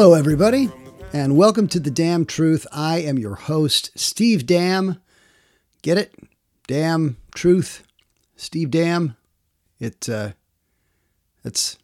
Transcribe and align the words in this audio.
Hello, 0.00 0.14
everybody, 0.14 0.70
and 1.12 1.36
welcome 1.36 1.66
to 1.66 1.80
The 1.80 1.90
Damn 1.90 2.24
Truth. 2.24 2.68
I 2.70 2.98
am 2.98 3.18
your 3.18 3.34
host, 3.34 3.90
Steve 3.98 4.46
Dam. 4.46 5.00
Get 5.82 5.98
it? 5.98 6.14
Damn 6.68 7.16
Truth. 7.34 7.82
Steve 8.36 8.70
Dam. 8.70 9.16
It, 9.80 10.08
uh, 10.08 10.34
it's, 11.42 11.78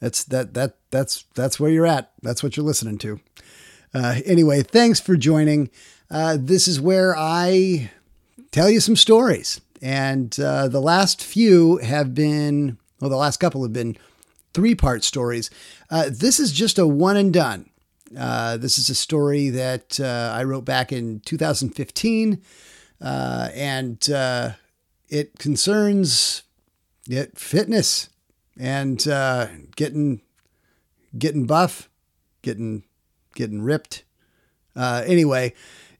that's, 0.00 0.24
that, 0.24 0.54
that, 0.54 0.78
that's, 0.90 1.26
that's 1.34 1.60
where 1.60 1.70
you're 1.70 1.86
at. 1.86 2.10
That's 2.22 2.42
what 2.42 2.56
you're 2.56 2.64
listening 2.64 2.96
to. 3.00 3.20
Uh, 3.92 4.20
anyway, 4.24 4.62
thanks 4.62 4.98
for 4.98 5.14
joining. 5.14 5.68
Uh, 6.10 6.38
this 6.40 6.66
is 6.66 6.80
where 6.80 7.14
I 7.14 7.90
tell 8.50 8.70
you 8.70 8.80
some 8.80 8.96
stories. 8.96 9.60
And 9.82 10.40
uh, 10.40 10.68
the 10.68 10.80
last 10.80 11.22
few 11.22 11.76
have 11.82 12.14
been, 12.14 12.78
well, 12.98 13.10
the 13.10 13.16
last 13.16 13.40
couple 13.40 13.62
have 13.62 13.74
been 13.74 13.98
three 14.52 14.74
part 14.74 15.04
stories. 15.04 15.50
Uh, 15.90 16.10
this 16.10 16.40
is 16.40 16.52
just 16.52 16.78
a 16.78 16.86
one 16.86 17.16
and 17.16 17.32
done. 17.32 17.70
Uh, 18.16 18.56
this 18.56 18.78
is 18.78 18.90
a 18.90 18.94
story 18.94 19.50
that 19.50 20.00
uh, 20.00 20.32
I 20.34 20.42
wrote 20.42 20.64
back 20.64 20.92
in 20.92 21.20
2015, 21.20 22.42
uh, 23.00 23.48
and 23.54 24.10
uh, 24.10 24.52
it 25.08 25.38
concerns 25.38 26.42
it 27.08 27.38
fitness 27.38 28.08
and 28.58 29.06
uh, 29.06 29.46
getting 29.76 30.22
getting 31.16 31.46
buff, 31.46 31.88
getting 32.42 32.82
getting 33.34 33.62
ripped. 33.62 34.02
anyway, 34.76 35.54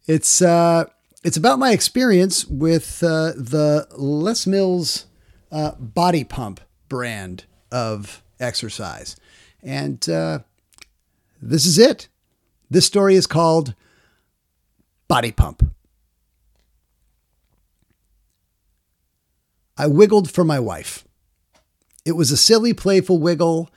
it's 0.07 0.43
it's 0.43 1.37
about 1.37 1.59
my 1.61 1.71
experience 1.71 2.45
with 2.47 2.99
the 3.01 3.87
Les 3.97 4.49
Mills 4.49 5.07
Body 5.79 6.25
Pump 6.25 6.61
brand 6.89 7.45
of 7.71 8.21
exercise. 8.41 9.17
And 9.63 10.09
uh, 10.09 10.41
this 11.41 11.67
is 11.67 11.79
it. 11.79 12.09
This 12.71 12.87
story 12.87 13.15
is 13.15 13.27
called 13.27 13.75
Body 15.09 15.33
Pump. 15.33 15.65
I 19.77 19.87
wiggled 19.87 20.31
for 20.31 20.45
my 20.45 20.61
wife. 20.61 21.05
It 22.05 22.13
was 22.13 22.31
a 22.31 22.37
silly, 22.37 22.73
playful 22.73 23.19
wiggle 23.19 23.71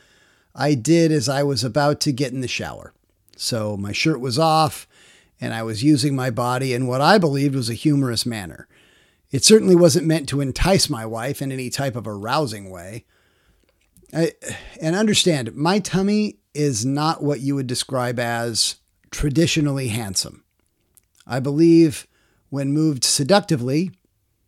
I 0.56 0.76
did 0.76 1.12
as 1.12 1.28
I 1.28 1.44
was 1.44 1.64
about 1.64 2.00
to 2.02 2.12
get 2.12 2.34
in 2.34 2.42
the 2.42 2.48
shower. 2.48 2.94
So 3.36 3.76
my 3.76 3.92
shirt 3.92 4.20
was 4.20 4.38
off, 4.38 4.88
and 5.42 5.54
I 5.54 5.64
was 5.64 5.84
using 5.84 6.16
my 6.16 6.30
body 6.30 6.74
in 6.74 6.88
what 6.88 7.02
I 7.02 7.18
believed 7.18 7.56
was 7.56 7.70
a 7.70 7.74
humorous 7.74 8.26
manner. 8.26 8.68
It 9.32 9.44
certainly 9.44 9.76
wasn't 9.76 10.06
meant 10.06 10.30
to 10.30 10.42
entice 10.42 10.90
my 10.90 11.06
wife 11.06 11.42
in 11.42 11.52
any 11.52 11.70
type 11.70 11.96
of 11.96 12.08
arousing 12.08 12.70
way. 12.70 13.06
I, 14.14 14.34
and 14.80 14.96
understand, 14.96 15.56
my 15.56 15.80
tummy 15.80 16.38
is 16.54 16.86
not 16.86 17.24
what 17.24 17.40
you 17.40 17.56
would 17.56 17.68
describe 17.68 18.20
as 18.20 18.76
traditionally 19.12 19.88
handsome. 19.88 20.44
I 21.26 21.40
believe 21.40 22.08
when 22.50 22.74
moved 22.74 23.04
seductively, 23.04 23.92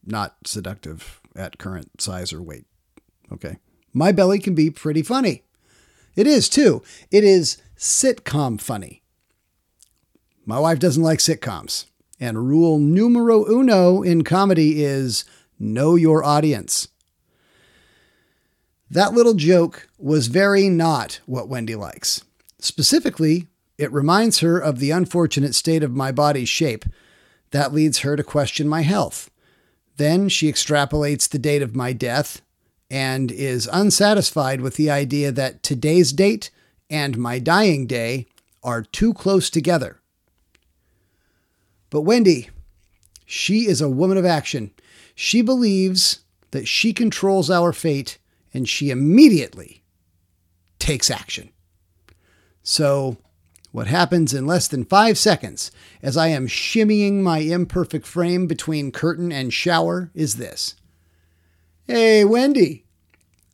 not 0.06 0.36
seductive 0.46 1.22
at 1.36 1.58
current 1.58 2.00
size 2.00 2.32
or 2.32 2.42
weight. 2.42 2.66
Okay. 3.32 3.58
My 3.94 4.12
belly 4.12 4.40
can 4.40 4.54
be 4.54 4.70
pretty 4.70 5.02
funny. 5.02 5.44
It 6.16 6.28
is 6.28 6.48
too. 6.48 6.84
It 7.12 7.24
is 7.24 7.58
sitcom 7.78 8.62
funny. 8.62 9.02
My 10.46 10.60
wife 10.60 10.80
doesn't 10.80 11.02
like 11.02 11.20
sitcoms. 11.20 11.86
And 12.20 12.48
rule 12.48 12.78
numero 12.78 13.46
uno 13.50 14.02
in 14.02 14.24
comedy 14.24 14.84
is 14.84 15.26
know 15.60 15.96
your 15.96 16.24
audience. 16.24 16.88
That 18.90 19.14
little 19.14 19.34
joke 19.34 19.90
was 19.98 20.28
very 20.28 20.70
not 20.70 21.20
what 21.26 21.50
Wendy 21.50 21.76
likes. 21.76 22.24
Specifically, 22.60 23.48
it 23.78 23.92
reminds 23.92 24.40
her 24.40 24.58
of 24.58 24.80
the 24.80 24.92
unfortunate 24.92 25.56
state 25.56 25.84
of 25.84 25.92
my 25.92 26.12
body's 26.12 26.50
shape. 26.50 26.86
That 27.52 27.74
leads 27.74 28.00
her 28.00 28.16
to 28.16 28.24
question 28.24 28.68
my 28.68 28.82
health. 28.82 29.30
Then 29.98 30.30
she 30.30 30.52
extrapolates 30.52 31.28
the 31.28 31.40
date 31.40 31.62
of 31.62 31.76
my 31.76 31.94
death 31.94 32.42
and 32.90 33.32
is 33.32 33.70
unsatisfied 33.72 34.62
with 34.62 34.76
the 34.76 34.90
idea 34.90 35.32
that 35.32 35.64
today's 35.64 36.14
date 36.14 36.52
and 36.90 37.18
my 37.18 37.40
dying 37.40 37.88
day 37.88 38.28
are 38.64 38.84
too 38.84 39.14
close 39.14 39.50
together. 39.50 40.00
But 41.90 42.02
Wendy, 42.02 42.50
she 43.26 43.68
is 43.68 43.82
a 43.82 43.90
woman 43.90 44.18
of 44.18 44.26
action. 44.26 44.72
She 45.16 45.42
believes 45.42 46.20
that 46.52 46.68
she 46.68 46.94
controls 46.94 47.50
our 47.50 47.74
fate 47.74 48.18
and 48.56 48.70
she 48.70 48.90
immediately 48.90 49.84
takes 50.80 51.12
action. 51.12 51.50
So, 52.64 53.18
what 53.74 53.88
happens 53.88 54.34
in 54.34 54.48
less 54.48 54.70
than 54.70 54.86
five 54.86 55.18
seconds 55.18 55.72
as 56.02 56.16
I 56.16 56.28
am 56.28 56.48
shimmying 56.48 57.22
my 57.22 57.40
imperfect 57.40 58.08
frame 58.08 58.48
between 58.48 58.94
curtain 58.94 59.30
and 59.34 59.54
shower 59.54 60.10
is 60.14 60.36
this 60.36 60.76
Hey, 61.86 62.24
Wendy, 62.24 62.86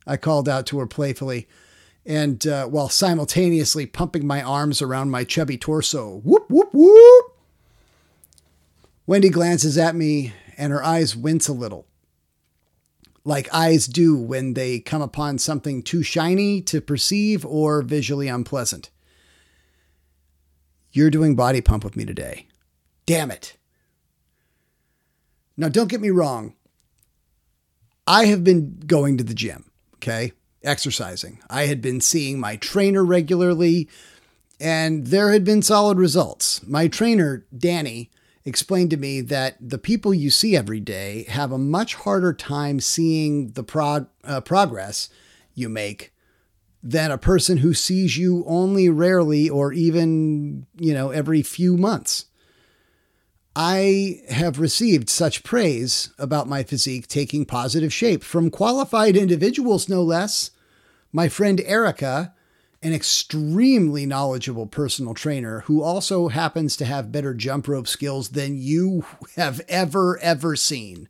I 0.06 0.16
called 0.16 0.48
out 0.48 0.66
to 0.66 0.78
her 0.78 0.86
playfully, 0.86 1.48
and 2.06 2.46
uh, 2.46 2.66
while 2.66 2.88
simultaneously 2.88 3.86
pumping 3.86 4.24
my 4.24 4.40
arms 4.40 4.80
around 4.80 5.10
my 5.10 5.24
chubby 5.24 5.58
torso. 5.58 6.20
Whoop, 6.22 6.48
whoop, 6.48 6.70
whoop. 6.72 7.36
Wendy 9.06 9.30
glances 9.30 9.76
at 9.76 9.96
me 9.96 10.32
and 10.56 10.72
her 10.72 10.82
eyes 10.82 11.16
wince 11.16 11.48
a 11.48 11.52
little 11.52 11.86
like 13.24 13.52
eyes 13.54 13.86
do 13.86 14.16
when 14.16 14.54
they 14.54 14.80
come 14.80 15.02
upon 15.02 15.38
something 15.38 15.82
too 15.82 16.02
shiny 16.02 16.60
to 16.62 16.80
perceive 16.80 17.46
or 17.46 17.82
visually 17.82 18.28
unpleasant. 18.28 18.90
You're 20.90 21.10
doing 21.10 21.36
body 21.36 21.60
pump 21.60 21.84
with 21.84 21.96
me 21.96 22.04
today. 22.04 22.46
Damn 23.06 23.30
it. 23.30 23.56
Now, 25.56 25.68
don't 25.68 25.88
get 25.88 26.00
me 26.00 26.10
wrong. 26.10 26.54
I 28.06 28.26
have 28.26 28.42
been 28.42 28.80
going 28.86 29.16
to 29.18 29.24
the 29.24 29.34
gym, 29.34 29.70
okay? 29.96 30.32
Exercising. 30.62 31.40
I 31.48 31.66
had 31.66 31.80
been 31.80 32.00
seeing 32.00 32.40
my 32.40 32.56
trainer 32.56 33.04
regularly, 33.04 33.88
and 34.58 35.06
there 35.06 35.32
had 35.32 35.44
been 35.44 35.62
solid 35.62 35.98
results. 35.98 36.66
My 36.66 36.88
trainer, 36.88 37.46
Danny, 37.56 38.10
explained 38.44 38.90
to 38.90 38.96
me 38.96 39.20
that 39.20 39.56
the 39.60 39.78
people 39.78 40.12
you 40.12 40.30
see 40.30 40.56
every 40.56 40.80
day 40.80 41.24
have 41.28 41.52
a 41.52 41.58
much 41.58 41.94
harder 41.94 42.32
time 42.32 42.80
seeing 42.80 43.52
the 43.52 43.62
prog- 43.62 44.08
uh, 44.24 44.40
progress 44.40 45.08
you 45.54 45.68
make 45.68 46.12
than 46.82 47.10
a 47.10 47.18
person 47.18 47.58
who 47.58 47.72
sees 47.72 48.16
you 48.16 48.44
only 48.46 48.88
rarely 48.88 49.48
or 49.48 49.72
even, 49.72 50.66
you 50.78 50.92
know, 50.92 51.10
every 51.10 51.42
few 51.42 51.76
months. 51.76 52.26
I 53.54 54.22
have 54.30 54.58
received 54.58 55.10
such 55.10 55.44
praise 55.44 56.12
about 56.18 56.48
my 56.48 56.62
physique 56.62 57.06
taking 57.06 57.44
positive 57.44 57.92
shape 57.92 58.24
from 58.24 58.50
qualified 58.50 59.16
individuals, 59.16 59.88
no 59.88 60.02
less. 60.02 60.50
My 61.12 61.28
friend 61.28 61.60
Erica, 61.60 62.34
an 62.82 62.92
extremely 62.92 64.04
knowledgeable 64.06 64.66
personal 64.66 65.14
trainer 65.14 65.60
who 65.60 65.82
also 65.82 66.28
happens 66.28 66.76
to 66.76 66.84
have 66.84 67.12
better 67.12 67.32
jump 67.32 67.68
rope 67.68 67.86
skills 67.86 68.30
than 68.30 68.58
you 68.58 69.04
have 69.36 69.60
ever, 69.68 70.18
ever 70.18 70.56
seen, 70.56 71.08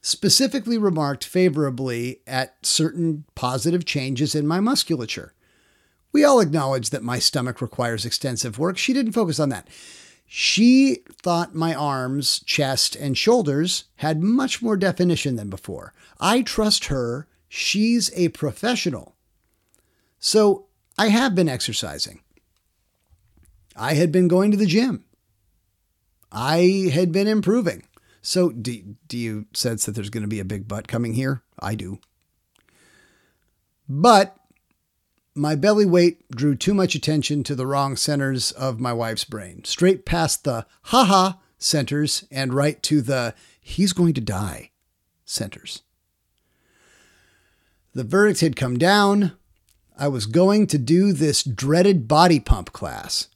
specifically 0.00 0.78
remarked 0.78 1.24
favorably 1.24 2.20
at 2.26 2.54
certain 2.64 3.24
positive 3.34 3.84
changes 3.84 4.34
in 4.34 4.46
my 4.46 4.60
musculature. 4.60 5.34
We 6.12 6.22
all 6.22 6.38
acknowledge 6.38 6.90
that 6.90 7.02
my 7.02 7.18
stomach 7.18 7.60
requires 7.60 8.06
extensive 8.06 8.58
work. 8.58 8.78
She 8.78 8.92
didn't 8.92 9.12
focus 9.12 9.40
on 9.40 9.48
that. 9.48 9.66
She 10.26 11.02
thought 11.20 11.54
my 11.54 11.74
arms, 11.74 12.40
chest, 12.46 12.94
and 12.96 13.18
shoulders 13.18 13.84
had 13.96 14.22
much 14.22 14.62
more 14.62 14.76
definition 14.76 15.36
than 15.36 15.50
before. 15.50 15.92
I 16.20 16.42
trust 16.42 16.86
her. 16.86 17.26
She's 17.48 18.12
a 18.14 18.28
professional. 18.28 19.13
So 20.24 20.68
I 20.96 21.08
have 21.08 21.34
been 21.34 21.50
exercising. 21.50 22.22
I 23.76 23.92
had 23.92 24.10
been 24.10 24.26
going 24.26 24.50
to 24.52 24.56
the 24.56 24.64
gym. 24.64 25.04
I 26.32 26.90
had 26.94 27.12
been 27.12 27.26
improving. 27.26 27.82
So 28.22 28.48
do, 28.48 28.96
do 29.06 29.18
you 29.18 29.44
sense 29.52 29.84
that 29.84 29.92
there's 29.92 30.08
going 30.08 30.22
to 30.22 30.28
be 30.28 30.40
a 30.40 30.44
big 30.46 30.66
butt 30.66 30.88
coming 30.88 31.12
here? 31.12 31.42
I 31.60 31.74
do. 31.74 31.98
But 33.86 34.34
my 35.34 35.56
belly 35.56 35.84
weight 35.84 36.26
drew 36.30 36.54
too 36.54 36.72
much 36.72 36.94
attention 36.94 37.44
to 37.44 37.54
the 37.54 37.66
wrong 37.66 37.94
centers 37.94 38.50
of 38.52 38.80
my 38.80 38.94
wife's 38.94 39.24
brain, 39.24 39.62
straight 39.64 40.06
past 40.06 40.44
the 40.44 40.64
haha 40.84 41.34
centers 41.58 42.24
and 42.30 42.54
right 42.54 42.82
to 42.84 43.02
the 43.02 43.34
he's 43.60 43.92
going 43.92 44.14
to 44.14 44.22
die 44.22 44.70
centers. 45.26 45.82
The 47.92 48.04
verdict 48.04 48.40
had 48.40 48.56
come 48.56 48.78
down. 48.78 49.32
I 49.96 50.08
was 50.08 50.26
going 50.26 50.66
to 50.68 50.78
do 50.78 51.12
this 51.12 51.44
dreaded 51.44 52.08
body 52.08 52.40
pump 52.40 52.72
class. 52.72 53.28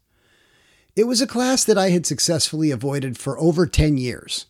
It 0.97 1.07
was 1.07 1.21
a 1.21 1.27
class 1.27 1.63
that 1.63 1.79
I 1.79 1.91
had 1.91 2.05
successfully 2.05 2.73
avoided 2.73 3.17
for 3.17 3.39
over 3.39 3.67
10 3.67 3.97
years. 3.97 4.47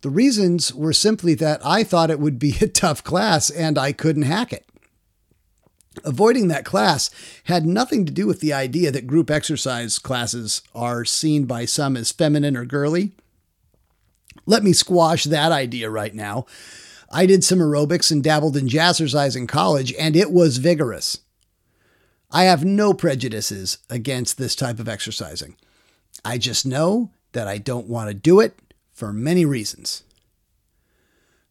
The 0.00 0.10
reasons 0.10 0.74
were 0.74 0.92
simply 0.92 1.34
that 1.34 1.64
I 1.64 1.84
thought 1.84 2.10
it 2.10 2.18
would 2.18 2.38
be 2.38 2.56
a 2.60 2.66
tough 2.68 3.04
class 3.04 3.50
and 3.50 3.78
I 3.78 3.92
couldn't 3.92 4.22
hack 4.22 4.52
it. 4.52 4.66
Avoiding 6.04 6.48
that 6.48 6.64
class 6.64 7.08
had 7.44 7.64
nothing 7.64 8.04
to 8.04 8.12
do 8.12 8.26
with 8.26 8.40
the 8.40 8.52
idea 8.52 8.90
that 8.90 9.06
group 9.06 9.30
exercise 9.30 10.00
classes 10.00 10.60
are 10.74 11.04
seen 11.04 11.44
by 11.44 11.64
some 11.66 11.96
as 11.96 12.10
feminine 12.10 12.56
or 12.56 12.64
girly. 12.64 13.12
Let 14.44 14.64
me 14.64 14.72
squash 14.72 15.22
that 15.24 15.52
idea 15.52 15.88
right 15.88 16.14
now. 16.14 16.46
I 17.12 17.26
did 17.26 17.44
some 17.44 17.60
aerobics 17.60 18.10
and 18.10 18.24
dabbled 18.24 18.56
in 18.56 18.66
jazzercise 18.66 19.36
in 19.36 19.46
college, 19.46 19.94
and 19.94 20.16
it 20.16 20.32
was 20.32 20.56
vigorous. 20.56 21.20
I 22.30 22.44
have 22.44 22.64
no 22.64 22.94
prejudices 22.94 23.78
against 23.88 24.38
this 24.38 24.56
type 24.56 24.78
of 24.78 24.88
exercising. 24.88 25.56
I 26.24 26.38
just 26.38 26.66
know 26.66 27.10
that 27.32 27.46
I 27.46 27.58
don't 27.58 27.88
want 27.88 28.08
to 28.08 28.14
do 28.14 28.40
it 28.40 28.58
for 28.92 29.12
many 29.12 29.44
reasons. 29.44 30.02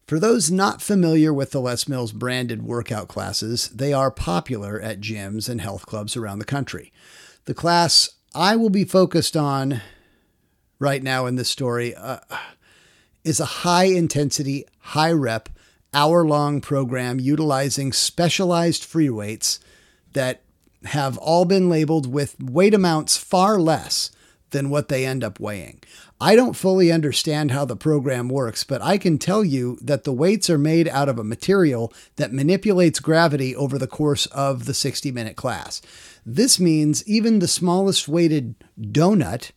For 0.06 0.18
those 0.18 0.50
not 0.50 0.82
familiar 0.82 1.32
with 1.32 1.52
the 1.52 1.60
Les 1.60 1.88
Mills 1.88 2.12
branded 2.12 2.62
workout 2.62 3.08
classes, 3.08 3.68
they 3.68 3.92
are 3.92 4.10
popular 4.10 4.78
at 4.80 5.00
gyms 5.00 5.48
and 5.48 5.60
health 5.60 5.86
clubs 5.86 6.16
around 6.16 6.40
the 6.40 6.44
country. 6.44 6.92
The 7.46 7.54
class 7.54 8.10
I 8.34 8.56
will 8.56 8.70
be 8.70 8.84
focused 8.84 9.36
on 9.36 9.80
right 10.78 11.02
now 11.02 11.24
in 11.26 11.36
this 11.36 11.48
story 11.48 11.94
uh, 11.94 12.18
is 13.22 13.40
a 13.40 13.44
high 13.44 13.84
intensity, 13.84 14.66
high 14.80 15.12
rep, 15.12 15.48
hour 15.94 16.26
long 16.26 16.60
program 16.60 17.18
utilizing 17.18 17.92
specialized 17.92 18.84
free 18.84 19.08
weights 19.08 19.60
that 20.12 20.42
have 20.86 21.18
all 21.18 21.44
been 21.44 21.68
labeled 21.68 22.12
with 22.12 22.36
weight 22.40 22.74
amounts 22.74 23.16
far 23.16 23.58
less 23.58 24.10
than 24.50 24.70
what 24.70 24.88
they 24.88 25.04
end 25.04 25.24
up 25.24 25.40
weighing. 25.40 25.80
I 26.20 26.36
don't 26.36 26.54
fully 26.54 26.92
understand 26.92 27.50
how 27.50 27.64
the 27.64 27.76
program 27.76 28.28
works, 28.28 28.62
but 28.62 28.80
I 28.80 28.98
can 28.98 29.18
tell 29.18 29.44
you 29.44 29.78
that 29.82 30.04
the 30.04 30.12
weights 30.12 30.48
are 30.48 30.56
made 30.56 30.88
out 30.88 31.08
of 31.08 31.18
a 31.18 31.24
material 31.24 31.92
that 32.16 32.32
manipulates 32.32 33.00
gravity 33.00 33.54
over 33.54 33.78
the 33.78 33.88
course 33.88 34.26
of 34.26 34.66
the 34.66 34.74
60 34.74 35.10
minute 35.10 35.36
class. 35.36 35.82
This 36.24 36.60
means 36.60 37.06
even 37.06 37.40
the 37.40 37.48
smallest 37.48 38.08
weighted 38.08 38.54
donut 38.80 39.50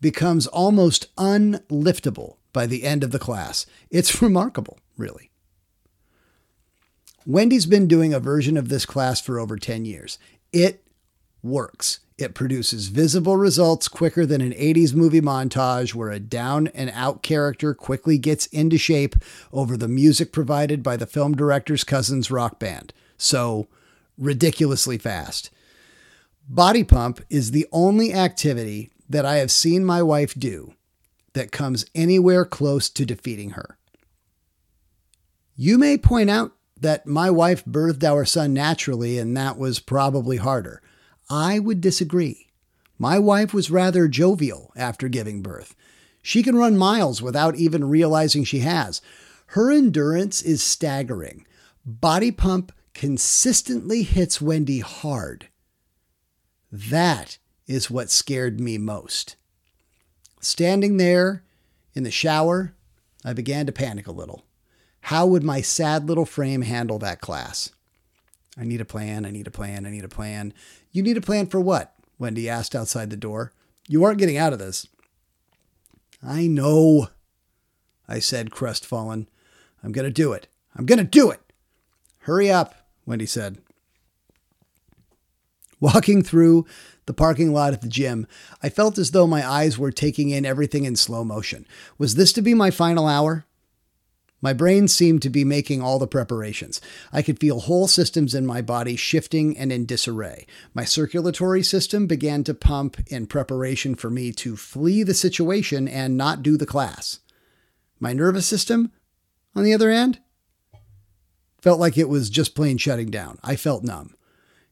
becomes 0.00 0.46
almost 0.46 1.14
unliftable 1.16 2.36
by 2.52 2.66
the 2.66 2.84
end 2.84 3.02
of 3.02 3.10
the 3.10 3.18
class. 3.18 3.66
It's 3.90 4.22
remarkable, 4.22 4.78
really. 4.96 5.30
Wendy's 7.26 7.66
been 7.66 7.88
doing 7.88 8.12
a 8.12 8.20
version 8.20 8.56
of 8.56 8.68
this 8.68 8.84
class 8.84 9.20
for 9.20 9.40
over 9.40 9.56
10 9.56 9.86
years. 9.86 10.18
It 10.54 10.84
works. 11.42 11.98
It 12.16 12.32
produces 12.32 12.86
visible 12.86 13.36
results 13.36 13.88
quicker 13.88 14.24
than 14.24 14.40
an 14.40 14.52
80s 14.52 14.94
movie 14.94 15.20
montage 15.20 15.94
where 15.94 16.12
a 16.12 16.20
down 16.20 16.68
and 16.68 16.90
out 16.94 17.24
character 17.24 17.74
quickly 17.74 18.18
gets 18.18 18.46
into 18.46 18.78
shape 18.78 19.16
over 19.52 19.76
the 19.76 19.88
music 19.88 20.30
provided 20.30 20.80
by 20.80 20.96
the 20.96 21.08
film 21.08 21.34
director's 21.34 21.82
cousin's 21.82 22.30
rock 22.30 22.60
band. 22.60 22.92
So, 23.16 23.66
ridiculously 24.16 24.96
fast. 24.96 25.50
Body 26.48 26.84
pump 26.84 27.20
is 27.28 27.50
the 27.50 27.66
only 27.72 28.14
activity 28.14 28.92
that 29.08 29.26
I 29.26 29.38
have 29.38 29.50
seen 29.50 29.84
my 29.84 30.02
wife 30.02 30.34
do 30.34 30.74
that 31.32 31.50
comes 31.50 31.84
anywhere 31.96 32.44
close 32.44 32.88
to 32.90 33.04
defeating 33.04 33.50
her. 33.50 33.76
You 35.56 35.78
may 35.78 35.98
point 35.98 36.30
out 36.30 36.52
that 36.84 37.06
my 37.06 37.30
wife 37.30 37.64
birthed 37.64 38.04
our 38.04 38.26
son 38.26 38.52
naturally 38.52 39.18
and 39.18 39.34
that 39.34 39.56
was 39.56 39.80
probably 39.80 40.36
harder. 40.36 40.82
I 41.30 41.58
would 41.58 41.80
disagree. 41.80 42.48
My 42.98 43.18
wife 43.18 43.54
was 43.54 43.70
rather 43.70 44.06
jovial 44.06 44.70
after 44.76 45.08
giving 45.08 45.40
birth. 45.40 45.74
She 46.20 46.42
can 46.42 46.56
run 46.56 46.76
miles 46.76 47.22
without 47.22 47.56
even 47.56 47.88
realizing 47.88 48.44
she 48.44 48.58
has. 48.58 49.00
Her 49.46 49.70
endurance 49.70 50.42
is 50.42 50.62
staggering. 50.62 51.46
Body 51.86 52.30
pump 52.30 52.70
consistently 52.92 54.02
hits 54.02 54.42
Wendy 54.42 54.80
hard. 54.80 55.48
That 56.70 57.38
is 57.66 57.90
what 57.90 58.10
scared 58.10 58.60
me 58.60 58.76
most. 58.76 59.36
Standing 60.42 60.98
there 60.98 61.44
in 61.94 62.02
the 62.02 62.10
shower, 62.10 62.74
I 63.24 63.32
began 63.32 63.64
to 63.64 63.72
panic 63.72 64.06
a 64.06 64.12
little. 64.12 64.44
How 65.08 65.26
would 65.26 65.42
my 65.42 65.60
sad 65.60 66.08
little 66.08 66.24
frame 66.24 66.62
handle 66.62 66.98
that 67.00 67.20
class? 67.20 67.70
I 68.56 68.64
need 68.64 68.80
a 68.80 68.86
plan. 68.86 69.26
I 69.26 69.30
need 69.30 69.46
a 69.46 69.50
plan. 69.50 69.84
I 69.84 69.90
need 69.90 70.02
a 70.02 70.08
plan. 70.08 70.54
You 70.92 71.02
need 71.02 71.18
a 71.18 71.20
plan 71.20 71.46
for 71.46 71.60
what? 71.60 71.94
Wendy 72.18 72.48
asked 72.48 72.74
outside 72.74 73.10
the 73.10 73.16
door. 73.16 73.52
You 73.86 74.02
aren't 74.02 74.18
getting 74.18 74.38
out 74.38 74.54
of 74.54 74.58
this. 74.58 74.86
I 76.26 76.46
know, 76.46 77.08
I 78.08 78.18
said, 78.18 78.50
crestfallen. 78.50 79.28
I'm 79.82 79.92
going 79.92 80.06
to 80.06 80.10
do 80.10 80.32
it. 80.32 80.48
I'm 80.74 80.86
going 80.86 80.98
to 80.98 81.04
do 81.04 81.30
it. 81.30 81.40
Hurry 82.20 82.50
up, 82.50 82.74
Wendy 83.04 83.26
said. 83.26 83.58
Walking 85.80 86.22
through 86.22 86.64
the 87.04 87.12
parking 87.12 87.52
lot 87.52 87.74
at 87.74 87.82
the 87.82 87.88
gym, 87.88 88.26
I 88.62 88.70
felt 88.70 88.96
as 88.96 89.10
though 89.10 89.26
my 89.26 89.46
eyes 89.46 89.76
were 89.76 89.92
taking 89.92 90.30
in 90.30 90.46
everything 90.46 90.84
in 90.84 90.96
slow 90.96 91.24
motion. 91.24 91.66
Was 91.98 92.14
this 92.14 92.32
to 92.32 92.40
be 92.40 92.54
my 92.54 92.70
final 92.70 93.06
hour? 93.06 93.44
My 94.44 94.52
brain 94.52 94.88
seemed 94.88 95.22
to 95.22 95.30
be 95.30 95.42
making 95.42 95.80
all 95.80 95.98
the 95.98 96.06
preparations. 96.06 96.78
I 97.10 97.22
could 97.22 97.40
feel 97.40 97.60
whole 97.60 97.88
systems 97.88 98.34
in 98.34 98.44
my 98.44 98.60
body 98.60 98.94
shifting 98.94 99.56
and 99.56 99.72
in 99.72 99.86
disarray. 99.86 100.46
My 100.74 100.84
circulatory 100.84 101.62
system 101.62 102.06
began 102.06 102.44
to 102.44 102.52
pump 102.52 102.98
in 103.06 103.26
preparation 103.26 103.94
for 103.94 104.10
me 104.10 104.32
to 104.32 104.54
flee 104.54 105.02
the 105.02 105.14
situation 105.14 105.88
and 105.88 106.18
not 106.18 106.42
do 106.42 106.58
the 106.58 106.66
class. 106.66 107.20
My 107.98 108.12
nervous 108.12 108.46
system, 108.46 108.92
on 109.56 109.64
the 109.64 109.72
other 109.72 109.90
hand, 109.90 110.20
felt 111.62 111.80
like 111.80 111.96
it 111.96 112.10
was 112.10 112.28
just 112.28 112.54
plain 112.54 112.76
shutting 112.76 113.10
down. 113.10 113.38
I 113.42 113.56
felt 113.56 113.82
numb. 113.82 114.14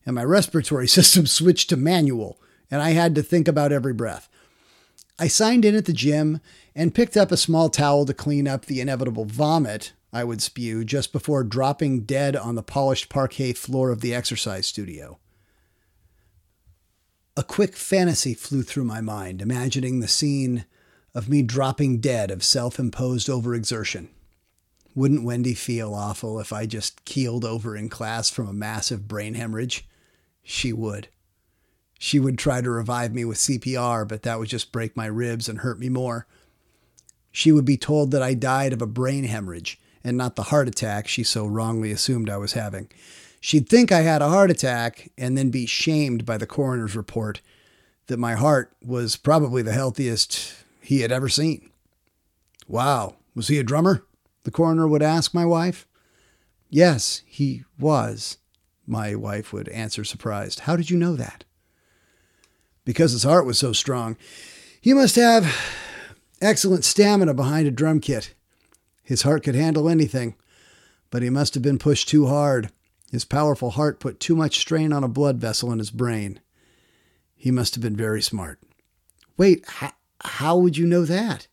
And 0.05 0.15
my 0.15 0.25
respiratory 0.25 0.87
system 0.99 1.27
switched 1.27 1.71
to 1.71 1.79
manual, 1.79 2.39
and 2.71 2.83
I 2.83 2.91
had 2.91 3.15
to 3.15 3.23
think 3.23 3.49
about 3.49 3.73
every 3.73 3.95
breath. 3.95 4.29
I 5.19 5.29
signed 5.29 5.65
in 5.65 5.75
at 5.75 5.85
the 5.85 5.93
gym 5.93 6.41
and 6.75 6.95
picked 6.95 7.17
up 7.17 7.31
a 7.31 7.37
small 7.37 7.69
towel 7.69 8.07
to 8.07 8.15
clean 8.15 8.49
up 8.49 8.65
the 8.65 8.81
inevitable 8.81 9.25
vomit 9.25 9.93
I 10.13 10.25
would 10.25 10.43
spew 10.43 10.85
just 10.85 11.13
before 11.13 11.43
dropping 11.43 12.01
dead 12.01 12.37
on 12.37 12.55
the 12.55 12.63
polished 12.63 13.09
parquet 13.09 13.55
floor 13.55 13.91
of 13.91 14.03
the 14.03 14.15
exercise 14.15 14.67
studio. 14.67 15.19
A 17.35 17.43
quick 17.43 17.77
fantasy 17.77 18.35
flew 18.35 18.63
through 18.63 18.85
my 18.85 19.01
mind, 19.01 19.41
imagining 19.41 20.01
the 20.01 20.09
scene 20.09 20.67
of 21.15 21.31
me 21.31 21.41
dropping 21.41 21.99
dead 21.99 22.31
of 22.31 22.45
self 22.45 22.79
imposed 22.79 23.29
overexertion. 23.29 24.09
Wouldn't 24.95 25.25
Wendy 25.25 25.55
feel 25.55 25.95
awful 25.95 26.39
if 26.39 26.53
I 26.53 26.67
just 26.67 27.07
keeled 27.07 27.47
over 27.47 27.75
in 27.75 27.89
class 27.89 28.29
from 28.29 28.47
a 28.47 28.53
massive 28.53 29.09
brain 29.09 29.33
hemorrhage? 29.33 29.89
She 30.43 30.75
would. 30.75 31.09
She 32.05 32.19
would 32.19 32.37
try 32.37 32.61
to 32.61 32.69
revive 32.69 33.15
me 33.15 33.25
with 33.25 33.39
CPR, 33.39 34.09
but 34.09 34.25
that 34.25 34.41
would 34.41 34.49
just 34.49 34.73
break 34.73 34.97
my 34.97 35.07
ribs 35.07 35.49
and 35.49 35.61
hurt 35.61 35.79
me 35.79 35.89
more. 35.89 36.27
She 37.31 37.53
would 37.53 37.65
be 37.65 37.77
told 37.77 38.11
that 38.11 38.25
I 38.25 38.35
died 38.35 38.73
of 38.73 38.83
a 38.83 38.89
brain 38.89 39.23
hemorrhage 39.23 39.81
and 40.03 40.17
not 40.17 40.35
the 40.35 40.43
heart 40.51 40.67
attack 40.67 41.07
she 41.07 41.23
so 41.23 41.47
wrongly 41.47 41.93
assumed 41.93 42.29
I 42.29 42.39
was 42.39 42.55
having. 42.55 42.91
She'd 43.41 43.69
think 43.69 43.93
I 43.93 44.01
had 44.01 44.21
a 44.21 44.31
heart 44.31 44.51
attack 44.51 45.13
and 45.17 45.39
then 45.39 45.51
be 45.51 45.65
shamed 45.65 46.27
by 46.27 46.39
the 46.39 46.47
coroner's 46.47 46.97
report 46.97 47.41
that 48.09 48.19
my 48.19 48.35
heart 48.35 48.73
was 48.85 49.15
probably 49.15 49.63
the 49.63 49.71
healthiest 49.71 50.57
he 50.81 51.03
had 51.03 51.13
ever 51.13 51.29
seen. 51.29 51.71
Wow, 52.67 53.15
was 53.37 53.47
he 53.47 53.61
a 53.61 53.63
drummer? 53.63 54.05
The 54.43 54.51
coroner 54.51 54.89
would 54.89 55.05
ask 55.05 55.33
my 55.33 55.45
wife. 55.45 55.87
Yes, 56.69 57.23
he 57.27 57.63
was, 57.79 58.39
my 58.89 59.15
wife 59.15 59.53
would 59.53 59.69
answer 59.69 60.03
surprised. 60.03 60.61
How 60.61 60.75
did 60.75 60.91
you 60.91 60.97
know 60.99 61.15
that? 61.15 61.45
Because 62.85 63.13
his 63.13 63.23
heart 63.23 63.47
was 63.47 63.59
so 63.59 63.73
strong. 63.73 64.17
He 64.81 64.93
must 64.93 65.17
have 65.17 65.47
Excellent 66.43 66.85
stamina 66.85 67.35
behind 67.35 67.69
a 67.69 67.71
drum 67.71 68.01
kit. 68.01 68.35
His 69.05 69.23
heart 69.23 69.45
could 69.45 69.55
handle 69.55 69.89
anything, 69.89 70.35
but 71.09 71.23
he 71.23 71.31
must 71.31 71.55
have 71.55 71.63
been 71.63 71.79
pushed 71.79 72.09
too 72.09 72.27
hard. 72.27 72.73
His 73.13 73.25
powerful 73.25 73.71
heart 73.71 74.01
put 74.01 74.19
too 74.19 74.35
much 74.35 74.59
strain 74.59 74.93
on 74.93 75.05
a 75.05 75.09
blood 75.09 75.37
vessel 75.37 75.71
in 75.71 75.79
his 75.79 75.93
brain. 75.93 76.41
He 77.37 77.53
must 77.53 77.77
have 77.77 77.83
been 77.83 77.97
very 77.97 78.21
smart. 78.21 78.59
Wait, 79.37 79.65
how, 79.69 79.93
how 80.21 80.57
would 80.57 80.77
you 80.77 80.85
know 80.85 81.05
that? 81.05 81.47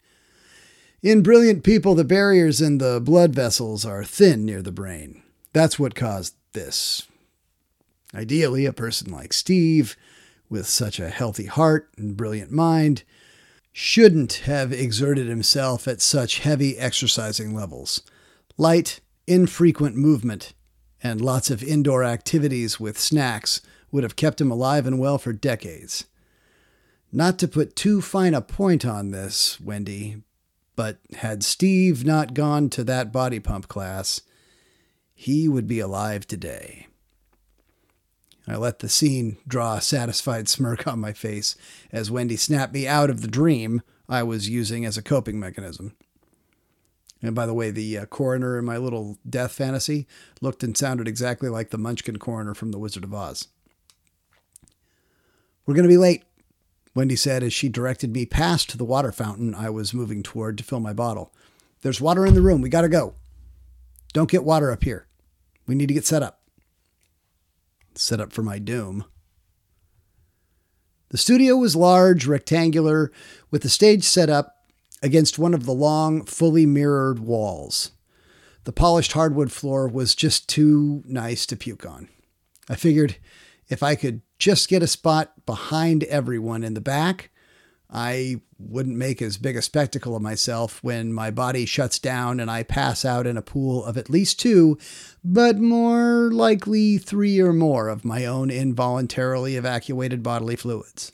In 1.03 1.21
brilliant 1.21 1.63
people, 1.63 1.93
the 1.93 2.03
barriers 2.03 2.59
in 2.59 2.79
the 2.79 2.99
blood 2.99 3.35
vessels 3.35 3.85
are 3.85 4.03
thin 4.03 4.43
near 4.43 4.63
the 4.63 4.71
brain. 4.71 5.21
That's 5.53 5.77
what 5.77 5.93
caused 5.93 6.33
this. 6.53 7.07
Ideally, 8.15 8.65
a 8.65 8.73
person 8.73 9.11
like 9.11 9.33
Steve, 9.33 9.95
with 10.49 10.67
such 10.67 10.99
a 10.99 11.09
healthy 11.09 11.45
heart 11.45 11.89
and 11.97 12.17
brilliant 12.17 12.51
mind, 12.51 13.03
shouldn't 13.71 14.33
have 14.45 14.73
exerted 14.73 15.27
himself 15.27 15.87
at 15.87 16.01
such 16.01 16.39
heavy 16.39 16.77
exercising 16.77 17.55
levels. 17.55 18.01
Light, 18.57 18.99
infrequent 19.27 19.95
movement, 19.95 20.53
and 21.01 21.21
lots 21.21 21.49
of 21.49 21.63
indoor 21.63 22.03
activities 22.03 22.79
with 22.79 22.99
snacks 22.99 23.61
would 23.91 24.03
have 24.03 24.15
kept 24.15 24.41
him 24.41 24.51
alive 24.51 24.85
and 24.85 24.99
well 24.99 25.17
for 25.17 25.33
decades. 25.33 26.05
Not 27.11 27.39
to 27.39 27.47
put 27.47 27.75
too 27.75 28.01
fine 28.01 28.33
a 28.33 28.41
point 28.41 28.85
on 28.85 29.11
this, 29.11 29.59
Wendy, 29.59 30.23
but 30.75 30.99
had 31.17 31.43
Steve 31.43 32.05
not 32.05 32.33
gone 32.33 32.69
to 32.71 32.83
that 32.83 33.11
body 33.11 33.39
pump 33.39 33.67
class, 33.67 34.21
he 35.13 35.47
would 35.47 35.67
be 35.67 35.79
alive 35.79 36.27
today. 36.27 36.88
I 38.49 38.55
let 38.55 38.79
the 38.79 38.89
scene 38.89 39.37
draw 39.47 39.75
a 39.75 39.81
satisfied 39.81 40.49
smirk 40.49 40.87
on 40.87 40.99
my 40.99 41.13
face 41.13 41.55
as 41.91 42.09
Wendy 42.09 42.35
snapped 42.35 42.73
me 42.73 42.87
out 42.87 43.11
of 43.11 43.21
the 43.21 43.27
dream 43.27 43.83
I 44.09 44.23
was 44.23 44.49
using 44.49 44.85
as 44.85 44.97
a 44.97 45.03
coping 45.03 45.39
mechanism. 45.39 45.95
And 47.21 47.35
by 47.35 47.45
the 47.45 47.53
way, 47.53 47.69
the 47.69 47.99
uh, 47.99 48.05
coroner 48.07 48.57
in 48.57 48.65
my 48.65 48.77
little 48.77 49.19
death 49.29 49.51
fantasy 49.51 50.07
looked 50.41 50.63
and 50.63 50.75
sounded 50.75 51.07
exactly 51.07 51.47
like 51.47 51.69
the 51.69 51.77
Munchkin 51.77 52.17
coroner 52.17 52.55
from 52.55 52.71
The 52.71 52.79
Wizard 52.79 53.03
of 53.03 53.13
Oz. 53.13 53.49
We're 55.67 55.75
going 55.75 55.83
to 55.83 55.89
be 55.89 55.97
late, 55.97 56.23
Wendy 56.95 57.15
said 57.15 57.43
as 57.43 57.53
she 57.53 57.69
directed 57.69 58.13
me 58.13 58.25
past 58.25 58.79
the 58.79 58.85
water 58.85 59.11
fountain 59.11 59.53
I 59.53 59.69
was 59.69 59.93
moving 59.93 60.23
toward 60.23 60.57
to 60.57 60.63
fill 60.63 60.79
my 60.79 60.93
bottle. 60.93 61.31
There's 61.81 62.01
water 62.01 62.25
in 62.25 62.33
the 62.33 62.41
room. 62.41 62.61
We 62.61 62.69
got 62.69 62.81
to 62.81 62.89
go. 62.89 63.13
Don't 64.11 64.31
get 64.31 64.43
water 64.43 64.71
up 64.71 64.83
here. 64.83 65.05
We 65.67 65.75
need 65.75 65.89
to 65.89 65.93
get 65.93 66.07
set 66.07 66.23
up. 66.23 66.38
Set 67.99 68.21
up 68.21 68.31
for 68.31 68.43
my 68.43 68.59
doom. 68.59 69.03
The 71.09 71.17
studio 71.17 71.57
was 71.57 71.75
large, 71.75 72.25
rectangular, 72.25 73.11
with 73.51 73.63
the 73.63 73.69
stage 73.69 74.05
set 74.05 74.29
up 74.29 74.55
against 75.03 75.37
one 75.37 75.53
of 75.53 75.65
the 75.65 75.73
long, 75.73 76.23
fully 76.23 76.65
mirrored 76.65 77.19
walls. 77.19 77.91
The 78.63 78.71
polished 78.71 79.11
hardwood 79.11 79.51
floor 79.51 79.85
was 79.89 80.15
just 80.15 80.47
too 80.47 81.03
nice 81.05 81.45
to 81.47 81.57
puke 81.57 81.85
on. 81.85 82.07
I 82.69 82.75
figured 82.75 83.17
if 83.67 83.83
I 83.83 83.95
could 83.95 84.21
just 84.37 84.69
get 84.69 84.81
a 84.81 84.87
spot 84.87 85.45
behind 85.45 86.05
everyone 86.05 86.63
in 86.63 86.75
the 86.75 86.81
back, 86.81 87.31
I 87.91 88.41
wouldn't 88.59 88.97
make 88.97 89.21
as 89.21 89.37
big 89.37 89.55
a 89.55 89.61
spectacle 89.63 90.15
of 90.15 90.21
myself 90.21 90.83
when 90.83 91.11
my 91.11 91.31
body 91.31 91.65
shuts 91.65 91.97
down 91.97 92.39
and 92.39 92.49
I 92.49 92.61
pass 92.61 93.03
out 93.03 93.25
in 93.25 93.35
a 93.35 93.41
pool 93.41 93.83
of 93.83 93.97
at 93.97 94.11
least 94.11 94.39
two, 94.39 94.77
but 95.23 95.57
more 95.57 96.29
likely 96.31 96.99
three 96.99 97.39
or 97.39 97.51
more 97.51 97.87
of 97.87 98.05
my 98.05 98.25
own 98.25 98.51
involuntarily 98.51 99.55
evacuated 99.55 100.21
bodily 100.21 100.55
fluids. 100.55 101.13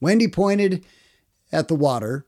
Wendy 0.00 0.28
pointed 0.28 0.84
at 1.50 1.68
the 1.68 1.74
water 1.74 2.26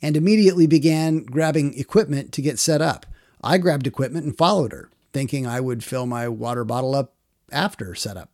and 0.00 0.16
immediately 0.16 0.66
began 0.66 1.22
grabbing 1.22 1.78
equipment 1.78 2.32
to 2.32 2.42
get 2.42 2.58
set 2.58 2.80
up. 2.80 3.04
I 3.42 3.58
grabbed 3.58 3.86
equipment 3.86 4.24
and 4.24 4.36
followed 4.36 4.72
her, 4.72 4.90
thinking 5.12 5.46
I 5.46 5.60
would 5.60 5.84
fill 5.84 6.06
my 6.06 6.28
water 6.28 6.64
bottle 6.64 6.94
up 6.94 7.14
after 7.50 7.94
setup. 7.94 8.30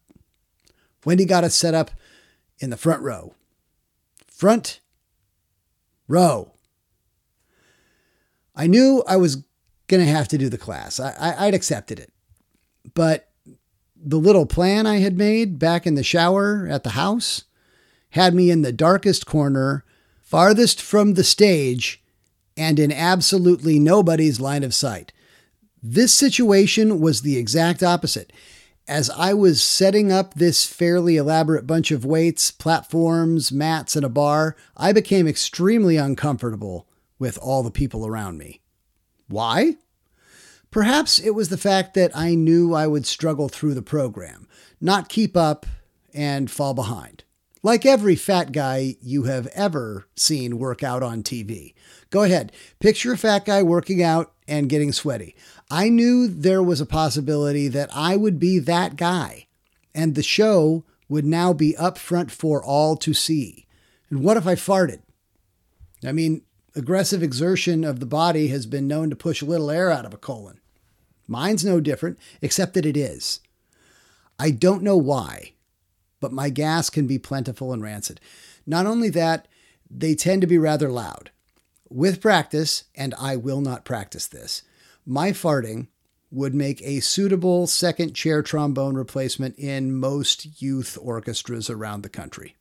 Wendy 1.05 1.25
got 1.25 1.45
us 1.45 1.55
set 1.55 1.75
up 1.75 1.91
in 2.59 2.71
the 2.71 2.77
front 2.77 3.03
row. 3.03 3.35
Front 4.27 4.81
row. 6.07 6.53
I 8.55 8.67
knew 8.67 9.05
I 9.07 9.17
was 9.17 9.45
going 9.87 10.05
to 10.05 10.11
have 10.11 10.29
to 10.29 10.39
do 10.39 10.49
the 10.49 10.59
class. 10.59 11.01
I, 11.01 11.13
I, 11.39 11.45
would 11.47 11.55
accepted 11.55 11.99
it. 11.99 12.13
But 12.95 13.31
the 13.97 14.19
little 14.19 14.47
plan 14.47 14.87
I 14.87 14.99
had 14.99 15.17
made 15.17 15.59
back 15.59 15.87
in 15.87 15.95
the 15.95 16.03
shower 16.03 16.67
at 16.71 16.85
the 16.85 16.91
house 16.91 17.45
had 18.11 18.35
me 18.35 18.51
in 18.51 18.63
the 18.63 18.73
darkest 18.73 19.27
corner, 19.27 19.85
farthest 20.21 20.81
from 20.81 21.15
the 21.15 21.25
stage, 21.25 22.03
and 22.57 22.79
in 22.79 22.93
absolutely 22.93 23.79
nobody's 23.79 24.41
line 24.41 24.65
of 24.65 24.75
sight. 24.75 25.13
This 25.83 26.13
situation 26.13 27.01
was 27.01 27.23
the 27.23 27.39
exact 27.39 27.83
opposite 27.83 28.33
as 28.89 29.11
I 29.11 29.35
was 29.35 29.63
setting 29.63 30.11
up 30.11 30.35
this 30.35 30.65
fairly 30.67 31.19
elaborate 31.19 31.67
bunch 31.67 31.91
of 31.91 32.07
weights, 32.07 32.51
platforms, 32.51 33.53
mats, 33.53 33.95
and 33.95 34.05
a 34.05 34.09
bar, 34.09 34.57
I 34.77 34.93
became 34.93 35.29
extremely 35.29 35.99
uncomfortable 35.99 36.89
with 37.19 37.39
all 37.39 37.63
the 37.63 37.71
people 37.71 38.07
around 38.07 38.39
me. 38.39 38.63
Why? 39.29 39.77
Perhaps 40.71 41.19
it 41.19 41.35
was 41.35 41.51
the 41.51 41.59
fact 41.59 41.95
that 41.95 42.17
I 42.17 42.35
knew 42.35 42.75
I 42.75 42.87
would 42.87 43.07
struggle 43.07 43.49
through 43.49 43.75
the 43.75 43.83
program, 43.83 44.49
not 44.81 45.09
keep 45.09 45.37
up, 45.37 45.67
and 46.15 46.51
fall 46.51 46.73
behind. 46.73 47.25
Like 47.63 47.85
every 47.85 48.17
fat 48.17 48.53
guy 48.53 48.97
you 49.03 49.25
have 49.25 49.49
ever 49.49 50.07
seen 50.17 50.59
work 50.59 50.83
out 50.83 51.03
on 51.03 51.23
TV. 51.23 51.75
Go 52.11 52.23
ahead, 52.23 52.53
picture 52.81 53.13
a 53.13 53.19
fat 53.19 53.45
guy 53.45 53.63
working 53.63 54.03
out 54.03 54.33
and 54.47 54.69
getting 54.69 54.93
sweaty. 54.93 55.35
I 55.71 55.91
knew 55.91 56.29
there 56.29 56.63
was 56.63 56.81
a 56.81 56.87
possibility 56.87 57.69
that 57.69 57.91
I 57.93 58.17
would 58.17 58.39
be 58.39 58.59
that 58.59 58.97
guy, 58.97 59.47
and 59.95 60.15
the 60.15 60.23
show 60.23 60.85
would 61.09 61.25
now 61.25 61.53
be 61.53 61.77
up 61.77 61.99
front 61.99 62.31
for 62.31 62.63
all 62.63 62.97
to 62.97 63.13
see. 63.13 63.67
And 64.09 64.23
what 64.23 64.37
if 64.37 64.47
I 64.47 64.55
farted? 64.55 65.01
I 66.05 66.13
mean, 66.13 66.43
aggressive 66.75 67.23
exertion 67.23 67.85
of 67.85 68.01
the 68.01 68.07
body 68.07 68.49
has 68.49 68.67
been 68.67 68.89
known 68.89 69.11
to 69.11 69.17
push 69.17 69.43
a 69.43 69.47
little 69.47 69.71
air 69.71 69.91
out 69.91 70.07
of 70.07 70.15
a 70.15 70.19
colon. 70.19 70.61
Mine's 71.27 71.65
no 71.65 71.81
different, 71.81 72.19
except 72.41 72.73
that 72.75 72.87
it 72.87 72.97
is. 72.97 73.41
I 74.39 74.51
don't 74.51 74.83
know 74.83 74.97
why, 74.97 75.53
but 76.21 76.33
my 76.33 76.49
gas 76.49 76.89
can 76.89 77.07
be 77.07 77.19
plentiful 77.19 77.73
and 77.73 77.83
rancid. 77.83 78.21
Not 78.67 78.87
only 78.87 79.11
that, 79.11 79.49
they 79.91 80.15
tend 80.15 80.41
to 80.41 80.47
be 80.47 80.57
rather 80.57 80.91
loud. 80.91 81.31
With 81.91 82.21
practice, 82.21 82.85
and 82.95 83.15
I 83.19 83.37
will 83.37 83.61
not 83.61 83.85
practice 83.85 84.27
this, 84.27 84.63
my 85.09 85.33
farting 85.33 85.89
would 86.31 86.55
make 86.55 86.83
a 86.83 87.01
suitable 87.01 87.67
second 87.67 88.15
chair 88.15 88.43
trombone 88.43 88.95
replacement 88.95 89.59
in 89.59 89.95
most 89.95 90.61
youth 90.61 90.99
orchestras 91.01 91.71
around 91.71 92.03
the 92.03 92.11
country. 92.11 92.55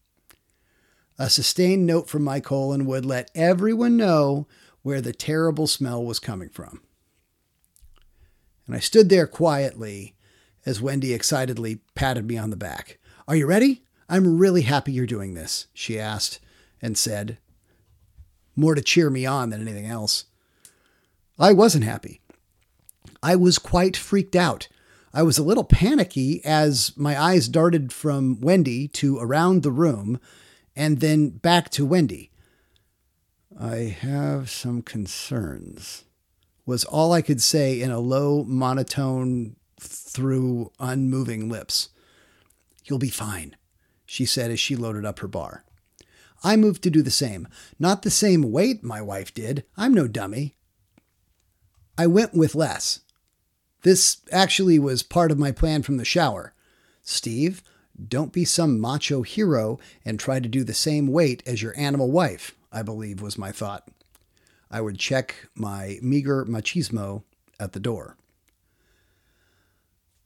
A 1.19 1.29
sustained 1.29 1.85
note 1.85 2.09
from 2.09 2.23
my 2.23 2.39
colon 2.39 2.85
would 2.85 3.05
let 3.05 3.29
everyone 3.35 3.97
know 3.97 4.47
where 4.81 5.01
the 5.01 5.11
terrible 5.11 5.67
smell 5.67 6.03
was 6.05 6.19
coming 6.19 6.47
from. 6.47 6.81
And 8.65 8.75
I 8.75 8.79
stood 8.79 9.09
there 9.09 9.27
quietly 9.27 10.15
as 10.65 10.81
Wendy 10.81 11.13
excitedly 11.13 11.79
patted 11.95 12.25
me 12.25 12.37
on 12.37 12.49
the 12.49 12.55
back. 12.55 12.97
Are 13.27 13.35
you 13.35 13.45
ready? 13.45 13.83
I'm 14.07 14.37
really 14.37 14.61
happy 14.61 14.93
you're 14.93 15.05
doing 15.05 15.33
this, 15.33 15.67
she 15.73 15.99
asked 15.99 16.39
and 16.81 16.97
said, 16.97 17.39
more 18.55 18.75
to 18.75 18.81
cheer 18.81 19.09
me 19.09 19.25
on 19.25 19.49
than 19.49 19.61
anything 19.61 19.85
else. 19.85 20.25
I 21.37 21.51
wasn't 21.51 21.83
happy. 21.83 22.21
I 23.21 23.35
was 23.35 23.59
quite 23.59 23.97
freaked 23.97 24.35
out. 24.35 24.67
I 25.13 25.23
was 25.23 25.37
a 25.37 25.43
little 25.43 25.63
panicky 25.63 26.43
as 26.45 26.95
my 26.95 27.19
eyes 27.19 27.47
darted 27.47 27.91
from 27.91 28.39
Wendy 28.39 28.87
to 28.89 29.17
around 29.17 29.63
the 29.63 29.71
room 29.71 30.19
and 30.75 30.99
then 30.99 31.29
back 31.29 31.69
to 31.71 31.85
Wendy. 31.85 32.31
I 33.59 33.95
have 33.99 34.49
some 34.49 34.83
concerns, 34.83 36.03
was 36.65 36.85
all 36.85 37.11
I 37.11 37.23
could 37.23 37.41
say 37.41 37.81
in 37.81 37.89
a 37.89 37.99
low 37.99 38.43
monotone 38.43 39.55
through 39.79 40.71
unmoving 40.79 41.49
lips. 41.49 41.89
You'll 42.85 42.99
be 42.99 43.09
fine, 43.09 43.55
she 44.05 44.25
said 44.25 44.51
as 44.51 44.59
she 44.59 44.75
loaded 44.75 45.05
up 45.05 45.19
her 45.19 45.27
bar. 45.27 45.63
I 46.43 46.55
moved 46.55 46.83
to 46.83 46.91
do 46.91 47.01
the 47.01 47.09
same. 47.09 47.47
Not 47.79 48.03
the 48.03 48.11
same 48.11 48.51
weight 48.51 48.83
my 48.83 49.01
wife 49.01 49.33
did. 49.33 49.65
I'm 49.75 49.93
no 49.93 50.07
dummy. 50.07 50.55
I 51.97 52.05
went 52.05 52.35
with 52.35 52.53
less. 52.53 52.99
This 53.83 54.17
actually 54.31 54.79
was 54.79 55.03
part 55.03 55.31
of 55.31 55.39
my 55.39 55.51
plan 55.51 55.83
from 55.83 55.97
the 55.97 56.05
shower. 56.05 56.53
Steve, 57.03 57.61
don't 58.07 58.33
be 58.33 58.45
some 58.45 58.79
macho 58.79 59.21
hero 59.21 59.79
and 60.05 60.19
try 60.19 60.39
to 60.39 60.49
do 60.49 60.63
the 60.63 60.73
same 60.73 61.07
weight 61.07 61.41
as 61.45 61.61
your 61.61 61.77
animal 61.77 62.11
wife, 62.11 62.55
I 62.71 62.81
believe 62.81 63.21
was 63.21 63.37
my 63.37 63.51
thought. 63.51 63.87
I 64.69 64.81
would 64.81 64.99
check 64.99 65.47
my 65.55 65.97
meager 66.01 66.45
machismo 66.45 67.23
at 67.59 67.73
the 67.73 67.79
door. 67.79 68.17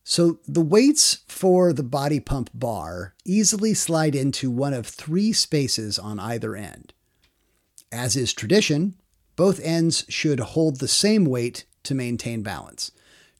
So 0.03 0.39
the 0.47 0.61
weights 0.61 1.19
for 1.27 1.71
the 1.71 1.83
body 1.83 2.19
pump 2.19 2.49
bar 2.53 3.13
easily 3.23 3.73
slide 3.73 4.15
into 4.15 4.49
one 4.49 4.73
of 4.73 4.87
three 4.87 5.31
spaces 5.31 5.99
on 5.99 6.19
either 6.19 6.55
end. 6.55 6.93
As 7.91 8.15
is 8.15 8.33
tradition, 8.33 8.95
both 9.35 9.59
ends 9.61 10.05
should 10.09 10.39
hold 10.39 10.79
the 10.79 10.87
same 10.87 11.25
weight 11.25 11.65
to 11.83 11.95
maintain 11.95 12.41
balance. 12.41 12.91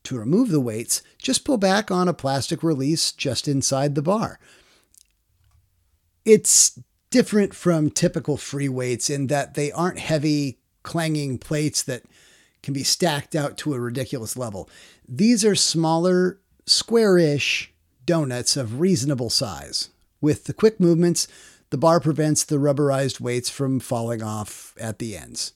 To 0.06 0.18
remove 0.18 0.50
the 0.50 0.60
weights, 0.60 1.02
just 1.18 1.46
pull 1.46 1.58
back 1.58 1.92
on 1.92 2.08
a 2.08 2.14
plastic 2.14 2.64
release 2.64 3.12
just 3.12 3.48
inside 3.48 3.96
the 3.96 4.02
bar. 4.02 4.40
It's 6.26 6.80
different 7.10 7.54
from 7.54 7.90
typical 7.90 8.38
free 8.38 8.70
weights 8.70 9.10
in 9.10 9.28
that 9.28 9.54
they 9.54 9.72
aren't 9.72 10.00
heavy, 10.00 10.60
clanging 10.84 11.38
plates 11.38 11.84
that 11.84 12.04
can 12.64 12.74
be 12.74 12.84
stacked 12.84 13.36
out 13.36 13.58
to 13.58 13.74
a 13.74 13.80
ridiculous 13.80 14.38
level. 14.38 14.70
These 15.08 15.44
are 15.46 15.56
smaller, 15.56 16.40
squarish 16.66 17.74
donuts 18.06 18.58
of 18.58 18.80
reasonable 18.80 19.30
size. 19.30 19.90
With 20.20 20.46
the 20.46 20.54
quick 20.54 20.80
movements, 20.80 21.28
the 21.70 21.78
bar 21.78 22.00
prevents 22.00 22.44
the 22.44 22.58
rubberized 22.58 23.20
weights 23.20 23.50
from 23.50 23.80
falling 23.80 24.22
off 24.22 24.76
at 24.80 25.00
the 25.00 25.16
ends. 25.16 25.54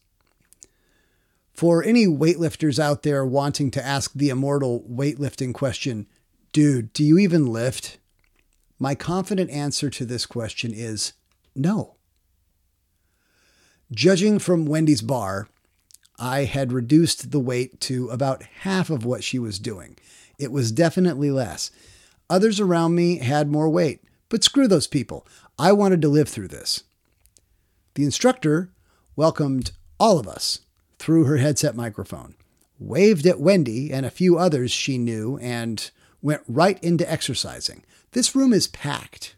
For 1.56 1.82
any 1.82 2.06
weightlifters 2.06 2.80
out 2.80 3.04
there 3.04 3.26
wanting 3.26 3.72
to 3.72 3.86
ask 3.86 4.12
the 4.14 4.30
immortal 4.30 4.86
weightlifting 4.92 5.54
question, 5.54 6.06
dude, 6.52 6.92
do 6.92 7.02
you 7.02 7.18
even 7.18 7.48
lift? 7.48 7.98
My 8.78 8.94
confident 8.94 9.50
answer 9.52 9.90
to 9.90 10.06
this 10.06 10.26
question 10.26 10.74
is 10.74 11.14
no. 11.56 11.96
Judging 13.90 14.38
from 14.38 14.66
Wendy's 14.66 15.02
bar, 15.02 15.48
I 16.20 16.44
had 16.44 16.74
reduced 16.74 17.32
the 17.32 17.40
weight 17.40 17.80
to 17.82 18.10
about 18.10 18.44
half 18.62 18.90
of 18.90 19.06
what 19.06 19.24
she 19.24 19.40
was 19.40 19.58
doing, 19.58 19.98
It 20.38 20.52
was 20.52 20.74
definitely 20.74 21.32
less. 21.32 21.72
Others 22.30 22.60
around 22.60 22.96
me 22.96 23.20
had 23.20 23.50
more 23.50 23.70
weight, 23.70 24.04
but 24.28 24.44
screw 24.44 24.68
those 24.68 24.88
people. 24.88 25.26
I 25.58 25.72
wanted 25.72 26.02
to 26.02 26.10
live 26.10 26.28
through 26.28 26.50
this. 26.50 26.84
The 27.94 28.04
instructor 28.04 28.72
welcomed 29.16 29.72
all 29.98 30.20
of 30.20 30.28
us 30.28 30.60
through 31.00 31.26
her 31.26 31.38
headset 31.38 31.76
microphone, 31.76 32.36
waved 32.80 33.26
at 33.26 33.40
Wendy 33.40 33.92
and 33.92 34.06
a 34.06 34.12
few 34.12 34.38
others 34.38 34.72
she 34.72 34.98
knew, 34.98 35.38
and 35.38 35.92
went 36.22 36.42
right 36.48 36.82
into 36.84 37.10
exercising. 37.10 37.84
This 38.12 38.36
room 38.36 38.54
is 38.54 38.68
packed. 38.68 39.36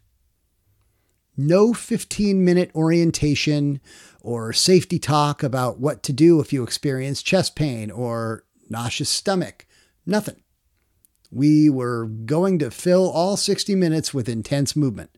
No 1.36 1.74
15 1.74 2.44
minute 2.44 2.72
orientation 2.74 3.80
or 4.22 4.52
safety 4.54 5.00
talk 5.00 5.44
about 5.44 5.80
what 5.80 6.02
to 6.04 6.14
do 6.14 6.40
if 6.40 6.52
you 6.52 6.64
experience 6.64 7.22
chest 7.22 7.56
pain 7.56 7.92
or 7.92 8.44
nauseous 8.70 9.10
stomach. 9.10 9.66
Nothing. 10.06 10.42
We 11.32 11.70
were 11.70 12.06
going 12.06 12.60
to 12.60 12.72
fill 12.72 13.10
all 13.10 13.38
60 13.38 13.76
minutes 13.76 14.14
with 14.14 14.30
intense 14.30 14.76
movement. 14.76 15.12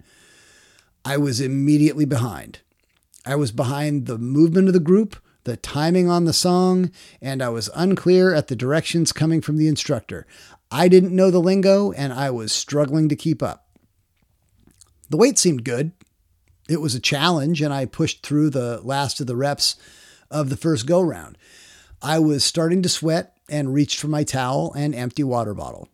I 1.05 1.17
was 1.17 1.39
immediately 1.39 2.05
behind. 2.05 2.59
I 3.25 3.35
was 3.35 3.51
behind 3.51 4.05
the 4.05 4.17
movement 4.17 4.67
of 4.67 4.73
the 4.73 4.79
group, 4.79 5.15
the 5.49 5.57
timing 5.57 6.07
on 6.07 6.25
the 6.25 6.33
song, 6.33 6.91
and 7.19 7.41
I 7.41 7.49
was 7.49 7.71
unclear 7.75 8.35
at 8.35 8.49
the 8.49 8.55
directions 8.55 9.11
coming 9.11 9.41
from 9.41 9.57
the 9.57 9.67
instructor. 9.67 10.27
I 10.69 10.87
didn't 10.87 11.15
know 11.15 11.31
the 11.31 11.39
lingo, 11.39 11.91
and 11.91 12.13
I 12.13 12.29
was 12.29 12.51
struggling 12.51 13.09
to 13.09 13.15
keep 13.15 13.41
up. 13.41 13.65
The 15.09 15.17
weight 15.17 15.39
seemed 15.39 15.63
good. 15.63 15.91
It 16.69 16.81
was 16.81 16.93
a 16.93 16.99
challenge, 16.99 17.63
and 17.63 17.73
I 17.73 17.85
pushed 17.85 18.23
through 18.23 18.51
the 18.51 18.79
last 18.83 19.19
of 19.19 19.25
the 19.25 19.35
reps 19.35 19.75
of 20.29 20.51
the 20.51 20.57
first 20.57 20.85
go 20.85 21.01
round. 21.01 21.35
I 21.99 22.19
was 22.19 22.43
starting 22.43 22.83
to 22.83 22.89
sweat 22.89 23.35
and 23.49 23.73
reached 23.73 23.99
for 23.99 24.07
my 24.07 24.23
towel 24.23 24.71
and 24.73 24.93
empty 24.93 25.23
water 25.23 25.55
bottle. 25.55 25.89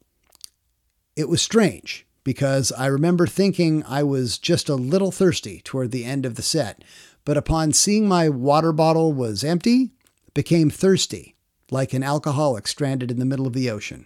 It 1.15 1.29
was 1.29 1.41
strange 1.41 2.05
because 2.25 2.73
I 2.73 2.87
remember 2.87 3.25
thinking 3.25 3.85
I 3.87 4.03
was 4.03 4.37
just 4.37 4.67
a 4.67 4.75
little 4.75 5.13
thirsty 5.13 5.61
toward 5.63 5.91
the 5.91 6.03
end 6.03 6.25
of 6.25 6.35
the 6.35 6.41
set, 6.41 6.83
but 7.25 7.35
upon 7.37 7.73
seeing 7.73 8.07
my 8.07 8.29
water 8.29 8.71
bottle 8.71 9.11
was 9.11 9.43
empty, 9.43 9.91
became 10.33 10.69
thirsty, 10.69 11.35
like 11.71 11.93
an 11.93 12.03
alcoholic 12.03 12.67
stranded 12.67 13.11
in 13.11 13.19
the 13.19 13.25
middle 13.25 13.47
of 13.47 13.53
the 13.53 13.69
ocean. 13.69 14.05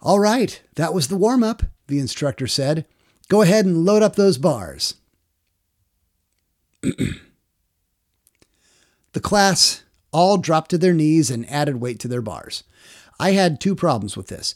All 0.00 0.18
right, 0.18 0.62
that 0.76 0.94
was 0.94 1.08
the 1.08 1.16
warm 1.16 1.44
up, 1.44 1.62
the 1.88 1.98
instructor 1.98 2.46
said. 2.46 2.86
Go 3.28 3.42
ahead 3.42 3.66
and 3.66 3.84
load 3.84 4.02
up 4.02 4.16
those 4.16 4.38
bars. 4.38 4.94
the 6.82 7.20
class 9.20 9.82
all 10.12 10.38
dropped 10.38 10.70
to 10.70 10.78
their 10.78 10.94
knees 10.94 11.30
and 11.30 11.48
added 11.50 11.80
weight 11.80 11.98
to 12.00 12.08
their 12.08 12.22
bars. 12.22 12.64
I 13.20 13.32
had 13.32 13.60
two 13.60 13.74
problems 13.74 14.16
with 14.16 14.28
this. 14.28 14.54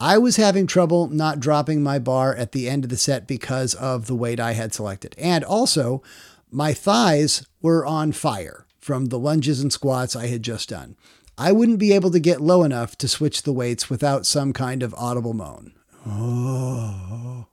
I 0.00 0.18
was 0.18 0.36
having 0.36 0.66
trouble 0.66 1.08
not 1.08 1.40
dropping 1.40 1.82
my 1.82 1.98
bar 1.98 2.34
at 2.34 2.52
the 2.52 2.68
end 2.68 2.84
of 2.84 2.90
the 2.90 2.96
set 2.96 3.26
because 3.26 3.74
of 3.74 4.06
the 4.06 4.14
weight 4.14 4.40
I 4.40 4.52
had 4.52 4.74
selected. 4.74 5.14
And 5.18 5.44
also, 5.44 6.02
my 6.50 6.72
thighs 6.72 7.46
were 7.62 7.86
on 7.86 8.12
fire 8.12 8.66
from 8.78 9.06
the 9.06 9.18
lunges 9.18 9.60
and 9.60 9.72
squats 9.72 10.14
I 10.14 10.26
had 10.26 10.42
just 10.42 10.68
done. 10.68 10.96
I 11.38 11.52
wouldn't 11.52 11.78
be 11.78 11.92
able 11.92 12.10
to 12.10 12.20
get 12.20 12.40
low 12.40 12.62
enough 12.64 12.96
to 12.98 13.08
switch 13.08 13.42
the 13.42 13.52
weights 13.52 13.90
without 13.90 14.26
some 14.26 14.52
kind 14.52 14.82
of 14.82 14.94
audible 14.94 15.34
moan. 15.34 15.72
Oh. 16.06 17.46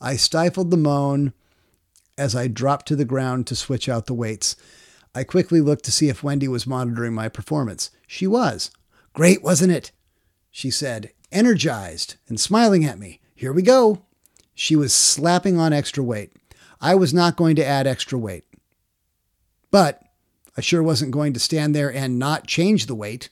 I 0.00 0.16
stifled 0.16 0.70
the 0.70 0.76
moan 0.76 1.32
as 2.16 2.34
I 2.34 2.48
dropped 2.48 2.86
to 2.88 2.96
the 2.96 3.04
ground 3.04 3.46
to 3.48 3.56
switch 3.56 3.88
out 3.88 4.06
the 4.06 4.14
weights. 4.14 4.56
I 5.14 5.24
quickly 5.24 5.60
looked 5.60 5.84
to 5.86 5.92
see 5.92 6.08
if 6.08 6.22
Wendy 6.22 6.48
was 6.48 6.66
monitoring 6.66 7.12
my 7.12 7.28
performance. 7.28 7.90
She 8.06 8.26
was. 8.26 8.70
Great, 9.14 9.42
wasn't 9.42 9.72
it? 9.72 9.92
She 10.50 10.70
said, 10.70 11.12
energized 11.36 12.16
and 12.28 12.40
smiling 12.40 12.84
at 12.84 12.98
me. 12.98 13.20
Here 13.34 13.52
we 13.52 13.60
go. 13.60 14.02
She 14.54 14.74
was 14.74 14.94
slapping 14.94 15.58
on 15.58 15.74
extra 15.74 16.02
weight. 16.02 16.32
I 16.80 16.94
was 16.94 17.12
not 17.12 17.36
going 17.36 17.56
to 17.56 17.64
add 17.64 17.86
extra 17.86 18.18
weight. 18.18 18.44
But 19.70 20.02
I 20.56 20.62
sure 20.62 20.82
wasn't 20.82 21.10
going 21.10 21.34
to 21.34 21.40
stand 21.40 21.74
there 21.74 21.92
and 21.92 22.18
not 22.18 22.46
change 22.46 22.86
the 22.86 22.94
weight. 22.94 23.28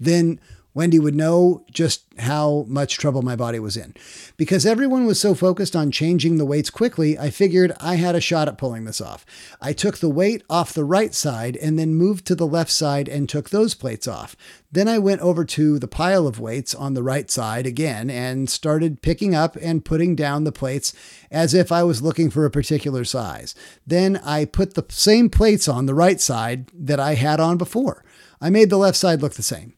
Then 0.00 0.40
Wendy 0.72 0.98
would 0.98 1.14
know 1.14 1.64
just 1.70 2.04
how 2.18 2.64
much 2.68 2.98
trouble 2.98 3.22
my 3.22 3.34
body 3.34 3.58
was 3.58 3.76
in. 3.76 3.94
Because 4.36 4.64
everyone 4.64 5.06
was 5.06 5.18
so 5.18 5.34
focused 5.34 5.74
on 5.74 5.90
changing 5.90 6.36
the 6.36 6.44
weights 6.44 6.70
quickly, 6.70 7.18
I 7.18 7.30
figured 7.30 7.72
I 7.80 7.96
had 7.96 8.14
a 8.14 8.20
shot 8.20 8.46
at 8.46 8.58
pulling 8.58 8.84
this 8.84 9.00
off. 9.00 9.26
I 9.60 9.72
took 9.72 9.98
the 9.98 10.08
weight 10.08 10.44
off 10.48 10.72
the 10.72 10.84
right 10.84 11.14
side 11.14 11.56
and 11.56 11.78
then 11.78 11.94
moved 11.94 12.26
to 12.26 12.34
the 12.34 12.46
left 12.46 12.70
side 12.70 13.08
and 13.08 13.28
took 13.28 13.50
those 13.50 13.74
plates 13.74 14.06
off. 14.06 14.36
Then 14.70 14.86
I 14.86 14.98
went 14.98 15.20
over 15.22 15.44
to 15.46 15.78
the 15.78 15.88
pile 15.88 16.26
of 16.26 16.38
weights 16.38 16.74
on 16.74 16.94
the 16.94 17.02
right 17.02 17.30
side 17.30 17.66
again 17.66 18.08
and 18.08 18.48
started 18.48 19.02
picking 19.02 19.34
up 19.34 19.56
and 19.60 19.84
putting 19.84 20.14
down 20.14 20.44
the 20.44 20.52
plates 20.52 20.92
as 21.30 21.54
if 21.54 21.72
I 21.72 21.82
was 21.82 22.02
looking 22.02 22.30
for 22.30 22.44
a 22.44 22.50
particular 22.50 23.04
size. 23.04 23.54
Then 23.84 24.18
I 24.18 24.44
put 24.44 24.74
the 24.74 24.86
same 24.88 25.30
plates 25.30 25.66
on 25.66 25.86
the 25.86 25.94
right 25.94 26.20
side 26.20 26.70
that 26.74 27.00
I 27.00 27.14
had 27.14 27.40
on 27.40 27.56
before. 27.56 28.04
I 28.40 28.50
made 28.50 28.70
the 28.70 28.78
left 28.78 28.96
side 28.96 29.20
look 29.20 29.34
the 29.34 29.42
same. 29.42 29.74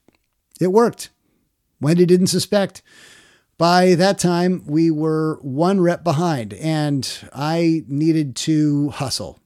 It 0.62 0.72
worked. 0.72 1.10
Wendy 1.80 2.06
didn't 2.06 2.28
suspect. 2.28 2.82
By 3.58 3.96
that 3.96 4.16
time, 4.16 4.62
we 4.64 4.92
were 4.92 5.40
one 5.42 5.80
rep 5.80 6.04
behind, 6.04 6.54
and 6.54 7.08
I 7.32 7.82
needed 7.88 8.36
to 8.36 8.90
hustle. 8.90 9.40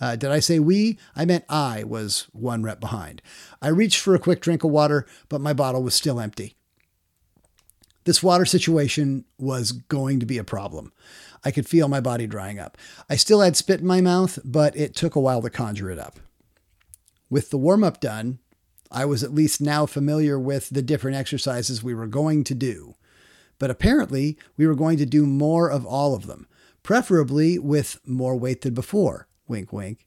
Uh, 0.00 0.14
did 0.14 0.30
I 0.30 0.38
say 0.38 0.60
we? 0.60 0.96
I 1.16 1.24
meant 1.24 1.44
I 1.48 1.82
was 1.82 2.28
one 2.32 2.62
rep 2.62 2.78
behind. 2.78 3.20
I 3.60 3.68
reached 3.68 4.00
for 4.00 4.14
a 4.14 4.20
quick 4.20 4.40
drink 4.40 4.62
of 4.62 4.70
water, 4.70 5.06
but 5.28 5.40
my 5.40 5.52
bottle 5.52 5.82
was 5.82 5.94
still 5.94 6.20
empty. 6.20 6.54
This 8.04 8.22
water 8.22 8.44
situation 8.44 9.24
was 9.38 9.72
going 9.72 10.20
to 10.20 10.26
be 10.26 10.38
a 10.38 10.44
problem. 10.44 10.92
I 11.44 11.50
could 11.50 11.68
feel 11.68 11.88
my 11.88 12.00
body 12.00 12.28
drying 12.28 12.60
up. 12.60 12.78
I 13.10 13.16
still 13.16 13.40
had 13.40 13.56
spit 13.56 13.80
in 13.80 13.86
my 13.86 14.00
mouth, 14.00 14.38
but 14.44 14.76
it 14.76 14.94
took 14.94 15.16
a 15.16 15.20
while 15.20 15.42
to 15.42 15.50
conjure 15.50 15.90
it 15.90 15.98
up. 15.98 16.20
With 17.28 17.50
the 17.50 17.58
warm 17.58 17.82
up 17.82 17.98
done, 17.98 18.38
I 18.90 19.04
was 19.04 19.22
at 19.22 19.34
least 19.34 19.60
now 19.60 19.86
familiar 19.86 20.38
with 20.38 20.70
the 20.70 20.82
different 20.82 21.16
exercises 21.16 21.82
we 21.82 21.94
were 21.94 22.06
going 22.06 22.44
to 22.44 22.54
do. 22.54 22.94
But 23.58 23.70
apparently, 23.70 24.36
we 24.56 24.66
were 24.66 24.74
going 24.74 24.98
to 24.98 25.06
do 25.06 25.26
more 25.26 25.70
of 25.70 25.86
all 25.86 26.14
of 26.14 26.26
them, 26.26 26.46
preferably 26.82 27.58
with 27.58 28.00
more 28.06 28.36
weight 28.36 28.62
than 28.62 28.74
before. 28.74 29.26
Wink, 29.46 29.72
wink. 29.72 30.06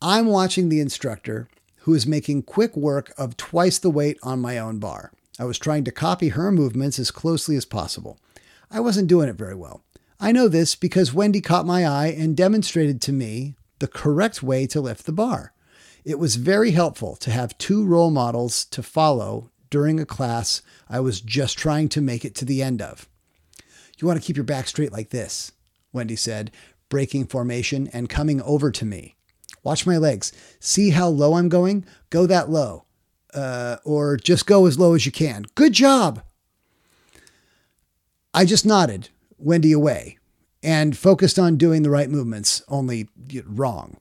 I'm 0.00 0.26
watching 0.26 0.68
the 0.68 0.80
instructor 0.80 1.48
who 1.82 1.94
is 1.94 2.06
making 2.06 2.42
quick 2.42 2.76
work 2.76 3.12
of 3.18 3.36
twice 3.36 3.78
the 3.78 3.90
weight 3.90 4.18
on 4.22 4.40
my 4.40 4.58
own 4.58 4.78
bar. 4.78 5.12
I 5.38 5.44
was 5.44 5.58
trying 5.58 5.84
to 5.84 5.92
copy 5.92 6.28
her 6.28 6.52
movements 6.52 6.98
as 6.98 7.10
closely 7.10 7.56
as 7.56 7.64
possible. 7.64 8.18
I 8.70 8.80
wasn't 8.80 9.08
doing 9.08 9.28
it 9.28 9.36
very 9.36 9.54
well. 9.54 9.82
I 10.20 10.30
know 10.30 10.46
this 10.48 10.74
because 10.74 11.12
Wendy 11.12 11.40
caught 11.40 11.66
my 11.66 11.84
eye 11.84 12.14
and 12.16 12.36
demonstrated 12.36 13.00
to 13.02 13.12
me 13.12 13.56
the 13.80 13.88
correct 13.88 14.42
way 14.42 14.66
to 14.68 14.80
lift 14.80 15.06
the 15.06 15.12
bar. 15.12 15.51
It 16.04 16.18
was 16.18 16.36
very 16.36 16.72
helpful 16.72 17.16
to 17.16 17.30
have 17.30 17.56
two 17.58 17.84
role 17.84 18.10
models 18.10 18.64
to 18.66 18.82
follow 18.82 19.50
during 19.70 20.00
a 20.00 20.06
class 20.06 20.60
I 20.88 21.00
was 21.00 21.20
just 21.20 21.56
trying 21.56 21.88
to 21.90 22.00
make 22.00 22.24
it 22.24 22.34
to 22.36 22.44
the 22.44 22.62
end 22.62 22.82
of. 22.82 23.08
You 23.98 24.08
want 24.08 24.20
to 24.20 24.26
keep 24.26 24.36
your 24.36 24.44
back 24.44 24.66
straight 24.66 24.90
like 24.90 25.10
this, 25.10 25.52
Wendy 25.92 26.16
said, 26.16 26.50
breaking 26.88 27.26
formation 27.26 27.88
and 27.92 28.08
coming 28.08 28.42
over 28.42 28.72
to 28.72 28.84
me. 28.84 29.14
Watch 29.62 29.86
my 29.86 29.96
legs. 29.96 30.32
See 30.58 30.90
how 30.90 31.06
low 31.06 31.34
I'm 31.34 31.48
going? 31.48 31.86
Go 32.10 32.26
that 32.26 32.50
low. 32.50 32.84
Uh, 33.32 33.76
or 33.84 34.16
just 34.16 34.44
go 34.44 34.66
as 34.66 34.78
low 34.78 34.94
as 34.94 35.06
you 35.06 35.12
can. 35.12 35.46
Good 35.54 35.72
job. 35.72 36.22
I 38.34 38.44
just 38.44 38.66
nodded 38.66 39.08
Wendy 39.38 39.72
away 39.72 40.18
and 40.62 40.96
focused 40.96 41.38
on 41.38 41.56
doing 41.56 41.82
the 41.82 41.90
right 41.90 42.10
movements, 42.10 42.62
only 42.68 43.08
wrong. 43.46 43.98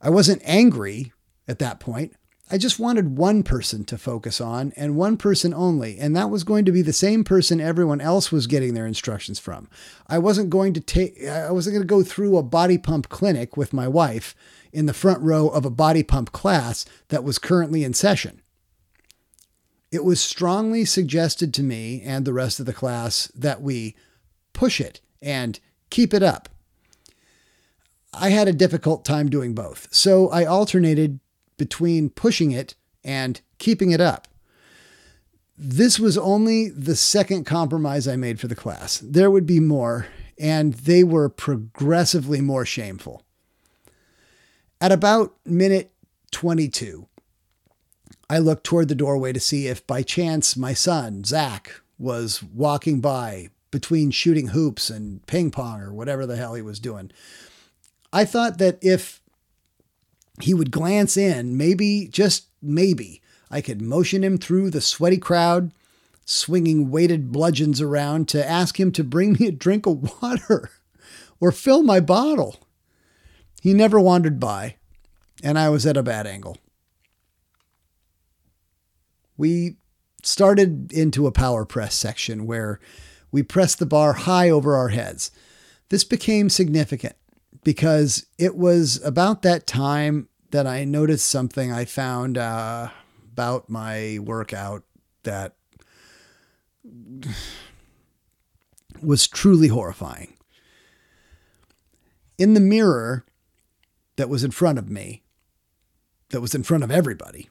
I 0.00 0.10
wasn't 0.10 0.42
angry 0.44 1.13
at 1.46 1.58
that 1.58 1.80
point. 1.80 2.14
I 2.50 2.58
just 2.58 2.78
wanted 2.78 3.16
one 3.16 3.42
person 3.42 3.84
to 3.86 3.96
focus 3.96 4.38
on 4.38 4.74
and 4.76 4.96
one 4.96 5.16
person 5.16 5.54
only, 5.54 5.98
and 5.98 6.14
that 6.14 6.28
was 6.28 6.44
going 6.44 6.66
to 6.66 6.72
be 6.72 6.82
the 6.82 6.92
same 6.92 7.24
person 7.24 7.58
everyone 7.58 8.02
else 8.02 8.30
was 8.30 8.46
getting 8.46 8.74
their 8.74 8.86
instructions 8.86 9.38
from. 9.38 9.68
I 10.08 10.18
wasn't 10.18 10.50
going 10.50 10.74
to 10.74 10.80
take 10.80 11.24
I 11.26 11.50
wasn't 11.50 11.74
going 11.74 11.82
to 11.82 11.94
go 11.94 12.02
through 12.02 12.36
a 12.36 12.42
body 12.42 12.76
pump 12.76 13.08
clinic 13.08 13.56
with 13.56 13.72
my 13.72 13.88
wife 13.88 14.34
in 14.74 14.84
the 14.84 14.92
front 14.92 15.22
row 15.22 15.48
of 15.48 15.64
a 15.64 15.70
body 15.70 16.02
pump 16.02 16.32
class 16.32 16.84
that 17.08 17.24
was 17.24 17.38
currently 17.38 17.82
in 17.82 17.94
session. 17.94 18.42
It 19.90 20.04
was 20.04 20.20
strongly 20.20 20.84
suggested 20.84 21.54
to 21.54 21.62
me 21.62 22.02
and 22.02 22.26
the 22.26 22.32
rest 22.34 22.60
of 22.60 22.66
the 22.66 22.72
class 22.74 23.28
that 23.34 23.62
we 23.62 23.96
push 24.52 24.80
it 24.82 25.00
and 25.22 25.58
keep 25.88 26.12
it 26.12 26.22
up. 26.22 26.50
I 28.12 28.30
had 28.30 28.48
a 28.48 28.52
difficult 28.52 29.04
time 29.04 29.30
doing 29.30 29.54
both, 29.54 29.88
so 29.90 30.28
I 30.28 30.44
alternated 30.44 31.20
between 31.56 32.10
pushing 32.10 32.50
it 32.50 32.74
and 33.02 33.40
keeping 33.58 33.90
it 33.90 34.00
up. 34.00 34.28
This 35.56 35.98
was 36.00 36.18
only 36.18 36.68
the 36.68 36.96
second 36.96 37.44
compromise 37.44 38.08
I 38.08 38.16
made 38.16 38.40
for 38.40 38.48
the 38.48 38.56
class. 38.56 38.98
There 38.98 39.30
would 39.30 39.46
be 39.46 39.60
more, 39.60 40.08
and 40.38 40.74
they 40.74 41.04
were 41.04 41.28
progressively 41.28 42.40
more 42.40 42.64
shameful. 42.64 43.22
At 44.80 44.90
about 44.90 45.34
minute 45.46 45.92
22, 46.32 47.06
I 48.28 48.38
looked 48.38 48.64
toward 48.64 48.88
the 48.88 48.94
doorway 48.94 49.32
to 49.32 49.40
see 49.40 49.68
if 49.68 49.86
by 49.86 50.02
chance 50.02 50.56
my 50.56 50.74
son, 50.74 51.24
Zach, 51.24 51.80
was 51.98 52.42
walking 52.42 53.00
by 53.00 53.50
between 53.70 54.10
shooting 54.10 54.48
hoops 54.48 54.90
and 54.90 55.24
ping 55.26 55.50
pong 55.50 55.80
or 55.80 55.92
whatever 55.92 56.26
the 56.26 56.36
hell 56.36 56.54
he 56.54 56.62
was 56.62 56.80
doing. 56.80 57.10
I 58.12 58.24
thought 58.24 58.58
that 58.58 58.78
if 58.80 59.20
he 60.40 60.54
would 60.54 60.70
glance 60.70 61.16
in, 61.16 61.56
maybe, 61.56 62.08
just 62.08 62.46
maybe, 62.60 63.22
I 63.50 63.60
could 63.60 63.80
motion 63.80 64.24
him 64.24 64.38
through 64.38 64.70
the 64.70 64.80
sweaty 64.80 65.18
crowd, 65.18 65.72
swinging 66.24 66.90
weighted 66.90 67.30
bludgeons 67.30 67.80
around 67.80 68.28
to 68.30 68.48
ask 68.48 68.80
him 68.80 68.90
to 68.92 69.04
bring 69.04 69.34
me 69.34 69.46
a 69.46 69.52
drink 69.52 69.86
of 69.86 70.20
water 70.22 70.70
or 71.40 71.52
fill 71.52 71.82
my 71.82 72.00
bottle. 72.00 72.56
He 73.62 73.72
never 73.74 74.00
wandered 74.00 74.40
by, 74.40 74.76
and 75.42 75.58
I 75.58 75.68
was 75.68 75.86
at 75.86 75.96
a 75.96 76.02
bad 76.02 76.26
angle. 76.26 76.58
We 79.36 79.76
started 80.22 80.92
into 80.92 81.26
a 81.26 81.32
power 81.32 81.64
press 81.64 81.94
section 81.94 82.46
where 82.46 82.80
we 83.30 83.42
pressed 83.42 83.78
the 83.78 83.86
bar 83.86 84.12
high 84.12 84.50
over 84.50 84.74
our 84.74 84.88
heads. 84.88 85.30
This 85.88 86.04
became 86.04 86.48
significant 86.48 87.16
because 87.64 88.26
it 88.38 88.56
was 88.56 89.02
about 89.04 89.42
that 89.42 89.66
time 89.66 90.28
that 90.50 90.66
I 90.66 90.84
noticed 90.84 91.26
something 91.26 91.72
I 91.72 91.84
found 91.84 92.38
uh, 92.38 92.90
about 93.32 93.68
my 93.68 94.18
workout 94.22 94.84
that 95.24 95.56
was 99.02 99.26
truly 99.26 99.68
horrifying. 99.68 100.34
In 102.38 102.54
the 102.54 102.60
mirror 102.60 103.24
that 104.16 104.28
was 104.28 104.44
in 104.44 104.50
front 104.50 104.78
of 104.78 104.88
me, 104.88 105.22
that 106.30 106.40
was 106.40 106.54
in 106.54 106.62
front 106.62 106.84
of 106.84 106.90
everybody, 106.90 107.48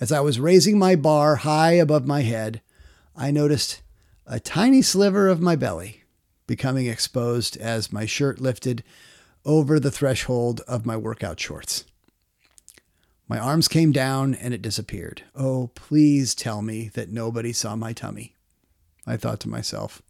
as 0.00 0.10
I 0.10 0.20
was 0.20 0.40
raising 0.40 0.78
my 0.78 0.96
bar 0.96 1.36
high 1.36 1.72
above 1.72 2.06
my 2.06 2.22
head, 2.22 2.62
I 3.14 3.30
noticed 3.30 3.82
a 4.26 4.40
tiny 4.40 4.80
sliver 4.80 5.28
of 5.28 5.40
my 5.40 5.56
belly 5.56 6.04
becoming 6.46 6.86
exposed 6.86 7.56
as 7.58 7.92
my 7.92 8.06
shirt 8.06 8.40
lifted 8.40 8.82
over 9.44 9.80
the 9.80 9.90
threshold 9.90 10.60
of 10.68 10.86
my 10.86 10.96
workout 10.96 11.40
shorts. 11.40 11.84
My 13.28 13.38
arms 13.38 13.68
came 13.68 13.92
down 13.92 14.34
and 14.34 14.52
it 14.52 14.62
disappeared. 14.62 15.22
Oh, 15.36 15.70
please 15.74 16.34
tell 16.34 16.62
me 16.62 16.88
that 16.94 17.10
nobody 17.10 17.52
saw 17.52 17.76
my 17.76 17.92
tummy. 17.92 18.34
I 19.06 19.16
thought 19.16 19.40
to 19.40 19.48
myself. 19.48 20.02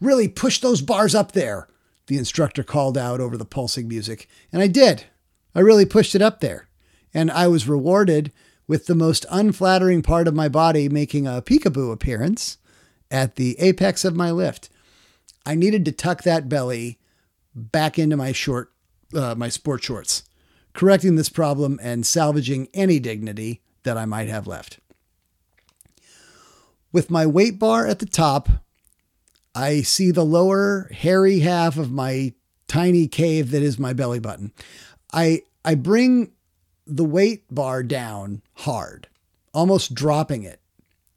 Really 0.00 0.28
push 0.28 0.60
those 0.60 0.82
bars 0.82 1.14
up 1.14 1.32
there, 1.32 1.68
the 2.06 2.18
instructor 2.18 2.62
called 2.62 2.98
out 2.98 3.20
over 3.20 3.36
the 3.36 3.44
pulsing 3.44 3.86
music. 3.86 4.28
And 4.52 4.62
I 4.62 4.66
did. 4.66 5.04
I 5.54 5.60
really 5.60 5.86
pushed 5.86 6.14
it 6.14 6.22
up 6.22 6.40
there 6.40 6.68
and 7.14 7.30
I 7.30 7.48
was 7.48 7.68
rewarded 7.68 8.32
with 8.66 8.86
the 8.86 8.94
most 8.94 9.26
unflattering 9.30 10.02
part 10.02 10.28
of 10.28 10.34
my 10.34 10.48
body 10.48 10.88
making 10.88 11.26
a 11.26 11.42
peekaboo 11.42 11.92
appearance 11.92 12.58
at 13.10 13.36
the 13.36 13.58
apex 13.58 14.04
of 14.04 14.16
my 14.16 14.30
lift. 14.30 14.70
I 15.44 15.54
needed 15.54 15.84
to 15.84 15.92
tuck 15.92 16.22
that 16.22 16.48
belly 16.48 16.98
back 17.54 17.98
into 17.98 18.16
my 18.16 18.32
short, 18.32 18.72
uh, 19.14 19.34
my 19.36 19.48
sport 19.48 19.82
shorts, 19.82 20.24
correcting 20.72 21.16
this 21.16 21.28
problem 21.28 21.78
and 21.82 22.06
salvaging 22.06 22.68
any 22.74 22.98
dignity 22.98 23.62
that 23.82 23.96
I 23.96 24.04
might 24.04 24.28
have 24.28 24.46
left. 24.46 24.78
With 26.92 27.10
my 27.10 27.26
weight 27.26 27.58
bar 27.58 27.86
at 27.86 27.98
the 27.98 28.06
top, 28.06 28.48
I 29.54 29.82
see 29.82 30.10
the 30.10 30.24
lower 30.24 30.88
hairy 30.92 31.40
half 31.40 31.76
of 31.76 31.90
my 31.90 32.34
tiny 32.68 33.06
cave 33.06 33.50
that 33.50 33.62
is 33.62 33.78
my 33.78 33.92
belly 33.92 34.18
button. 34.18 34.52
I 35.12 35.42
I 35.64 35.74
bring 35.74 36.32
the 36.86 37.04
weight 37.04 37.44
bar 37.50 37.82
down 37.82 38.42
hard, 38.54 39.08
almost 39.54 39.94
dropping 39.94 40.42
it 40.42 40.60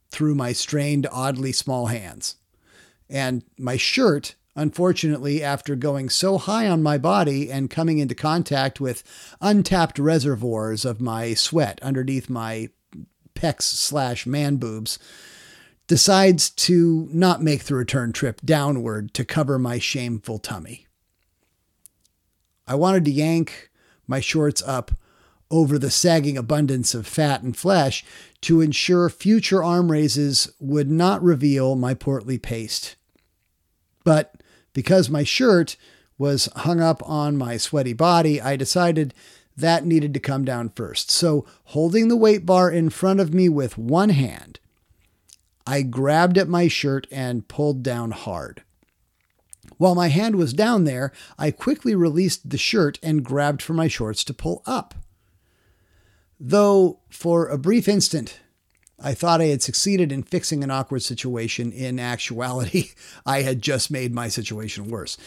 through 0.10 0.36
my 0.36 0.54
strained, 0.54 1.08
oddly 1.12 1.52
small 1.52 1.88
hands. 1.88 2.36
And 3.10 3.44
my 3.58 3.78
shirt, 3.78 4.36
unfortunately, 4.56 5.44
after 5.44 5.76
going 5.76 6.10
so 6.10 6.38
high 6.38 6.68
on 6.68 6.82
my 6.82 6.98
body 6.98 7.52
and 7.52 7.70
coming 7.70 7.98
into 7.98 8.16
contact 8.16 8.80
with 8.80 9.04
untapped 9.42 10.00
reservoirs 10.00 10.86
of 10.86 11.02
my 11.02 11.34
sweat 11.34 11.80
underneath 11.82 12.30
my 12.30 12.70
pecs 13.36 13.64
slash 13.64 14.26
man 14.26 14.56
boobs, 14.56 14.98
decides 15.88 16.50
to 16.50 17.08
not 17.12 17.44
make 17.44 17.66
the 17.66 17.76
return 17.76 18.12
trip 18.12 18.42
downward 18.44 19.14
to 19.14 19.26
cover 19.26 19.60
my 19.60 19.78
shameful 19.78 20.40
tummy. 20.40 20.88
I 22.68 22.76
wanted 22.76 23.06
to 23.06 23.12
yank 23.12 23.70
my 24.08 24.20
shorts 24.20 24.64
up 24.66 24.92
over 25.52 25.78
the 25.78 25.92
sagging 25.92 26.38
abundance 26.38 26.96
of 26.96 27.06
fat 27.06 27.44
and 27.44 27.56
flesh 27.56 28.04
to 28.42 28.62
ensure 28.62 29.10
future 29.10 29.64
arm 29.64 29.92
raises 29.92 30.52
would 30.60 30.90
not 30.90 31.22
reveal 31.22 31.76
my 31.76 31.94
portly 31.94 32.40
paste. 32.40 32.96
But 34.04 34.42
because 34.76 35.10
my 35.10 35.24
shirt 35.24 35.78
was 36.20 36.50
hung 36.58 36.80
up 36.80 37.02
on 37.10 37.38
my 37.38 37.58
sweaty 37.58 37.94
body, 37.94 38.40
I 38.40 38.56
decided 38.56 39.16
that 39.58 39.86
needed 39.86 40.14
to 40.14 40.20
come 40.20 40.46
down 40.46 40.70
first. 40.70 41.10
So, 41.10 41.46
holding 41.64 42.10
the 42.10 42.18
weight 42.18 42.46
bar 42.46 42.70
in 42.70 42.90
front 42.92 43.22
of 43.22 43.34
me 43.34 43.50
with 43.50 43.78
one 43.78 44.10
hand, 44.10 44.60
I 45.66 45.82
grabbed 45.82 46.38
at 46.38 46.50
my 46.50 46.68
shirt 46.68 47.08
and 47.10 47.48
pulled 47.48 47.82
down 47.82 48.12
hard. 48.12 48.64
While 49.78 49.96
my 49.96 50.10
hand 50.10 50.36
was 50.36 50.54
down 50.54 50.84
there, 50.84 51.12
I 51.40 51.52
quickly 51.52 51.96
released 51.96 52.50
the 52.50 52.58
shirt 52.58 53.00
and 53.02 53.26
grabbed 53.26 53.62
for 53.62 53.74
my 53.74 53.88
shorts 53.88 54.24
to 54.26 54.34
pull 54.34 54.62
up. 54.66 54.94
Though 56.40 57.00
for 57.10 57.48
a 57.48 57.58
brief 57.58 57.88
instant, 57.88 58.40
I 59.00 59.14
thought 59.14 59.42
I 59.42 59.46
had 59.46 59.62
succeeded 59.62 60.12
in 60.12 60.24
fixing 60.24 60.64
an 60.64 60.72
awkward 60.72 61.04
situation. 61.04 61.72
In 61.72 62.00
actuality, 62.00 62.92
I 63.26 63.42
had 63.42 63.62
just 63.62 63.92
made 63.92 64.14
my 64.14 64.28
situation 64.28 64.90
worse. 64.90 65.18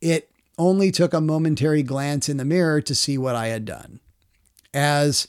It 0.00 0.30
only 0.58 0.90
took 0.90 1.14
a 1.14 1.20
momentary 1.20 1.82
glance 1.82 2.28
in 2.28 2.36
the 2.36 2.44
mirror 2.44 2.80
to 2.82 2.94
see 2.94 3.16
what 3.16 3.36
I 3.36 3.48
had 3.48 3.64
done. 3.64 4.00
As 4.72 5.26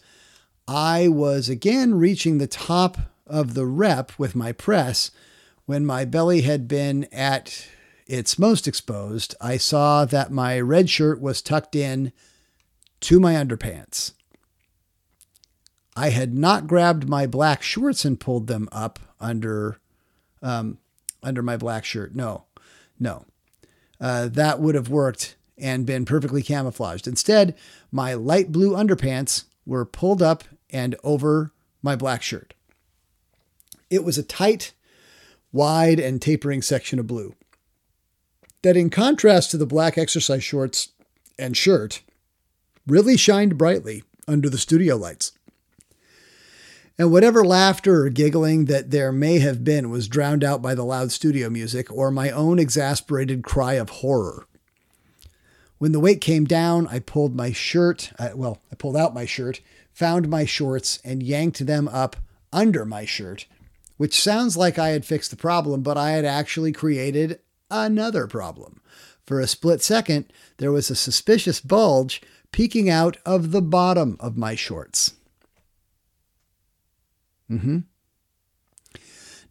I 0.68 1.08
was 1.08 1.50
again 1.50 1.96
reaching 1.96 2.38
the 2.38 2.48
top 2.48 2.98
of 3.26 3.54
the 3.54 3.66
rep 3.66 4.12
with 4.18 4.36
my 4.36 4.52
press, 4.52 5.12
when 5.66 5.86
my 5.86 6.06
belly 6.06 6.42
had 6.42 6.68
been 6.68 7.08
at 7.12 7.68
its 8.08 8.38
most 8.38 8.68
exposed, 8.68 9.36
I 9.40 9.58
saw 9.58 10.06
that 10.06 10.32
my 10.32 10.60
red 10.60 10.90
shirt 10.90 11.22
was 11.22 11.42
tucked 11.42 11.76
in 11.76 12.12
to 13.02 13.20
my 13.20 13.36
underpants. 13.36 14.14
I 15.96 16.10
had 16.10 16.34
not 16.34 16.68
grabbed 16.68 17.10
my 17.10 17.28
black 17.28 17.62
shorts 17.62 18.06
and 18.06 18.20
pulled 18.20 18.48
them 18.48 18.70
up 18.72 19.00
under 19.20 19.80
um, 20.42 20.78
under 21.22 21.42
my 21.42 21.58
black 21.58 21.86
shirt. 21.86 22.16
No, 22.16 22.46
no, 23.00 23.26
uh, 24.00 24.28
that 24.30 24.60
would 24.60 24.76
have 24.76 24.90
worked 24.90 25.36
and 25.58 25.86
been 25.86 26.06
perfectly 26.06 26.42
camouflaged. 26.42 27.08
Instead, 27.08 27.56
my 27.92 28.14
light 28.14 28.52
blue 28.52 28.72
underpants 28.72 29.46
were 29.66 29.86
pulled 29.86 30.22
up 30.22 30.44
and 30.72 30.96
over 31.04 31.52
my 31.84 31.96
black 31.96 32.24
shirt. 32.24 32.54
It 33.90 34.04
was 34.04 34.18
a 34.18 34.24
tight, 34.24 34.74
wide, 35.52 36.00
and 36.00 36.22
tapering 36.22 36.62
section 36.62 36.98
of 36.98 37.08
blue 37.08 37.36
that, 38.62 38.78
in 38.78 38.90
contrast 38.90 39.52
to 39.52 39.58
the 39.58 39.66
black 39.66 39.98
exercise 39.98 40.44
shorts 40.44 40.90
and 41.38 41.58
shirt, 41.58 42.02
really 42.88 43.18
shined 43.18 43.58
brightly 43.58 44.04
under 44.28 44.50
the 44.50 44.58
studio 44.58 44.96
lights 44.96 45.34
and 47.02 47.12
whatever 47.12 47.44
laughter 47.44 48.06
or 48.06 48.10
giggling 48.10 48.66
that 48.66 48.92
there 48.92 49.12
may 49.12 49.40
have 49.40 49.64
been 49.64 49.90
was 49.90 50.08
drowned 50.08 50.44
out 50.44 50.62
by 50.62 50.76
the 50.76 50.84
loud 50.84 51.12
studio 51.12 51.50
music 51.50 51.92
or 51.92 52.12
my 52.12 52.30
own 52.30 52.60
exasperated 52.60 53.44
cry 53.44 53.74
of 53.74 53.90
horror. 53.90 54.46
When 55.80 55.94
the 55.94 56.00
weight 56.00 56.22
came 56.22 56.46
down, 56.46 56.86
I 56.86 57.00
pulled 57.00 57.36
my 57.36 57.54
shirt, 57.54 58.12
uh, 58.20 58.30
well, 58.36 58.62
I 58.72 58.76
pulled 58.76 58.96
out 58.96 59.16
my 59.16 59.26
shirt, 59.26 59.62
found 59.92 60.30
my 60.30 60.46
shorts, 60.46 61.00
and 61.04 61.24
yanked 61.24 61.66
them 61.66 61.88
up 61.88 62.18
under 62.54 62.86
my 62.86 63.06
shirt, 63.06 63.48
which 63.98 64.22
sounds 64.22 64.56
like 64.56 64.78
I 64.78 64.90
had 64.90 65.04
fixed 65.04 65.32
the 65.32 65.38
problem, 65.38 65.82
but 65.82 65.98
I 65.98 66.12
had 66.12 66.24
actually 66.24 66.72
created 66.72 67.40
another 67.72 68.28
problem. 68.28 68.80
For 69.26 69.40
a 69.40 69.48
split 69.48 69.82
second, 69.82 70.32
there 70.58 70.72
was 70.72 70.92
a 70.92 70.96
suspicious 70.96 71.62
bulge 71.62 72.22
peeking 72.52 72.92
out 72.92 73.18
of 73.26 73.50
the 73.50 73.64
bottom 73.64 74.18
of 74.20 74.38
my 74.38 74.54
shorts. 74.54 75.16
Mm-hmm. 77.52 77.80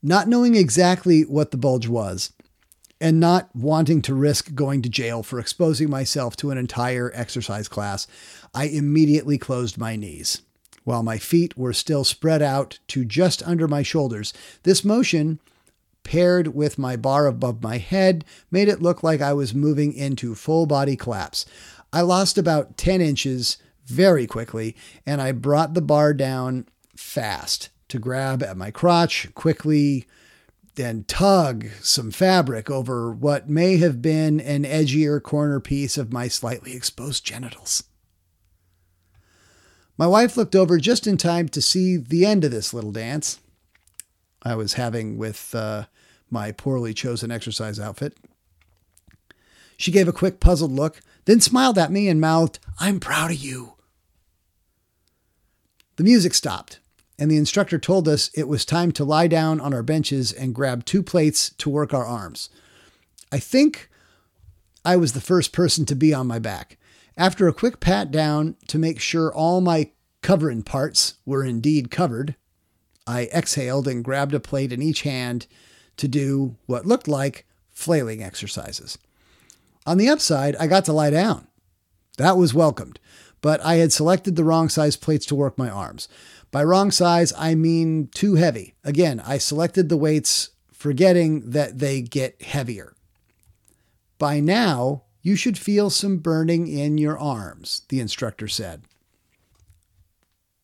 Not 0.02 0.28
knowing 0.28 0.54
exactly 0.54 1.22
what 1.22 1.50
the 1.50 1.58
bulge 1.58 1.86
was, 1.86 2.32
and 3.00 3.20
not 3.20 3.54
wanting 3.54 4.02
to 4.02 4.14
risk 4.14 4.54
going 4.54 4.82
to 4.82 4.88
jail 4.88 5.22
for 5.22 5.38
exposing 5.38 5.88
myself 5.88 6.36
to 6.36 6.50
an 6.50 6.58
entire 6.58 7.10
exercise 7.14 7.68
class, 7.68 8.06
I 8.54 8.64
immediately 8.64 9.38
closed 9.38 9.78
my 9.78 9.96
knees. 9.96 10.42
While 10.84 11.02
my 11.02 11.18
feet 11.18 11.56
were 11.56 11.72
still 11.72 12.04
spread 12.04 12.42
out 12.42 12.78
to 12.88 13.04
just 13.04 13.42
under 13.46 13.68
my 13.68 13.82
shoulders, 13.82 14.32
this 14.62 14.84
motion, 14.84 15.40
paired 16.02 16.48
with 16.48 16.78
my 16.78 16.96
bar 16.96 17.26
above 17.26 17.62
my 17.62 17.78
head, 17.78 18.24
made 18.50 18.68
it 18.68 18.82
look 18.82 19.02
like 19.02 19.20
I 19.20 19.32
was 19.32 19.54
moving 19.54 19.92
into 19.92 20.34
full 20.34 20.66
body 20.66 20.96
collapse. 20.96 21.44
I 21.92 22.00
lost 22.00 22.38
about 22.38 22.76
10 22.76 23.00
inches 23.00 23.58
very 23.84 24.26
quickly, 24.26 24.76
and 25.04 25.20
I 25.20 25.32
brought 25.32 25.74
the 25.74 25.82
bar 25.82 26.14
down 26.14 26.66
fast 26.96 27.70
to 27.90 27.98
grab 27.98 28.42
at 28.42 28.56
my 28.56 28.70
crotch 28.70 29.32
quickly, 29.34 30.06
then 30.74 31.04
tug 31.04 31.66
some 31.80 32.10
fabric 32.10 32.70
over 32.70 33.12
what 33.12 33.48
may 33.48 33.76
have 33.76 34.00
been 34.00 34.40
an 34.40 34.64
edgier 34.64 35.22
corner 35.22 35.60
piece 35.60 35.98
of 35.98 36.12
my 36.12 36.28
slightly 36.28 36.74
exposed 36.74 37.24
genitals. 37.24 37.84
My 39.98 40.06
wife 40.06 40.36
looked 40.36 40.56
over 40.56 40.78
just 40.78 41.06
in 41.06 41.18
time 41.18 41.48
to 41.50 41.60
see 41.60 41.98
the 41.98 42.24
end 42.24 42.44
of 42.44 42.50
this 42.50 42.72
little 42.72 42.92
dance 42.92 43.38
I 44.42 44.54
was 44.54 44.74
having 44.74 45.18
with 45.18 45.54
uh, 45.54 45.84
my 46.30 46.52
poorly 46.52 46.94
chosen 46.94 47.30
exercise 47.30 47.78
outfit. 47.78 48.16
She 49.76 49.90
gave 49.90 50.08
a 50.08 50.12
quick 50.12 50.40
puzzled 50.40 50.72
look, 50.72 51.00
then 51.26 51.40
smiled 51.40 51.76
at 51.76 51.92
me 51.92 52.08
and 52.08 52.20
mouthed, 52.20 52.58
I'm 52.78 53.00
proud 53.00 53.30
of 53.30 53.36
you. 53.36 53.74
The 55.96 56.04
music 56.04 56.32
stopped, 56.32 56.80
and 57.20 57.30
the 57.30 57.36
instructor 57.36 57.78
told 57.78 58.08
us 58.08 58.30
it 58.34 58.48
was 58.48 58.64
time 58.64 58.90
to 58.92 59.04
lie 59.04 59.26
down 59.26 59.60
on 59.60 59.74
our 59.74 59.82
benches 59.82 60.32
and 60.32 60.54
grab 60.54 60.86
two 60.86 61.02
plates 61.02 61.50
to 61.58 61.68
work 61.68 61.92
our 61.92 62.06
arms. 62.06 62.48
I 63.30 63.38
think 63.38 63.90
I 64.86 64.96
was 64.96 65.12
the 65.12 65.20
first 65.20 65.52
person 65.52 65.84
to 65.86 65.94
be 65.94 66.14
on 66.14 66.26
my 66.26 66.38
back. 66.38 66.78
After 67.18 67.46
a 67.46 67.52
quick 67.52 67.78
pat 67.78 68.10
down 68.10 68.56
to 68.68 68.78
make 68.78 68.98
sure 68.98 69.32
all 69.32 69.60
my 69.60 69.90
covering 70.22 70.62
parts 70.62 71.14
were 71.26 71.44
indeed 71.44 71.90
covered, 71.90 72.36
I 73.06 73.26
exhaled 73.26 73.86
and 73.86 74.02
grabbed 74.02 74.32
a 74.32 74.40
plate 74.40 74.72
in 74.72 74.80
each 74.80 75.02
hand 75.02 75.46
to 75.98 76.08
do 76.08 76.56
what 76.64 76.86
looked 76.86 77.06
like 77.06 77.46
flailing 77.70 78.22
exercises. 78.22 78.96
On 79.86 79.98
the 79.98 80.08
upside, 80.08 80.56
I 80.56 80.66
got 80.66 80.86
to 80.86 80.92
lie 80.94 81.10
down. 81.10 81.46
That 82.16 82.38
was 82.38 82.54
welcomed, 82.54 82.98
but 83.42 83.62
I 83.62 83.76
had 83.76 83.92
selected 83.92 84.36
the 84.36 84.44
wrong 84.44 84.70
size 84.70 84.96
plates 84.96 85.26
to 85.26 85.34
work 85.34 85.58
my 85.58 85.68
arms. 85.68 86.08
By 86.50 86.64
wrong 86.64 86.90
size, 86.90 87.32
I 87.36 87.54
mean 87.54 88.08
too 88.08 88.34
heavy. 88.34 88.74
Again, 88.82 89.20
I 89.20 89.38
selected 89.38 89.88
the 89.88 89.96
weights 89.96 90.50
forgetting 90.72 91.50
that 91.50 91.78
they 91.78 92.00
get 92.00 92.42
heavier. 92.42 92.94
By 94.18 94.40
now, 94.40 95.04
you 95.22 95.36
should 95.36 95.58
feel 95.58 95.90
some 95.90 96.18
burning 96.18 96.66
in 96.66 96.98
your 96.98 97.18
arms, 97.18 97.82
the 97.88 98.00
instructor 98.00 98.48
said. 98.48 98.82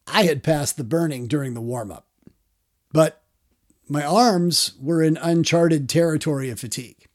I 0.06 0.24
had 0.24 0.42
passed 0.42 0.76
the 0.76 0.84
burning 0.84 1.26
during 1.26 1.54
the 1.54 1.60
warm 1.60 1.90
up, 1.90 2.06
but 2.92 3.22
my 3.88 4.04
arms 4.04 4.72
were 4.80 5.02
in 5.02 5.16
uncharted 5.18 5.88
territory 5.88 6.50
of 6.50 6.60
fatigue. 6.60 7.06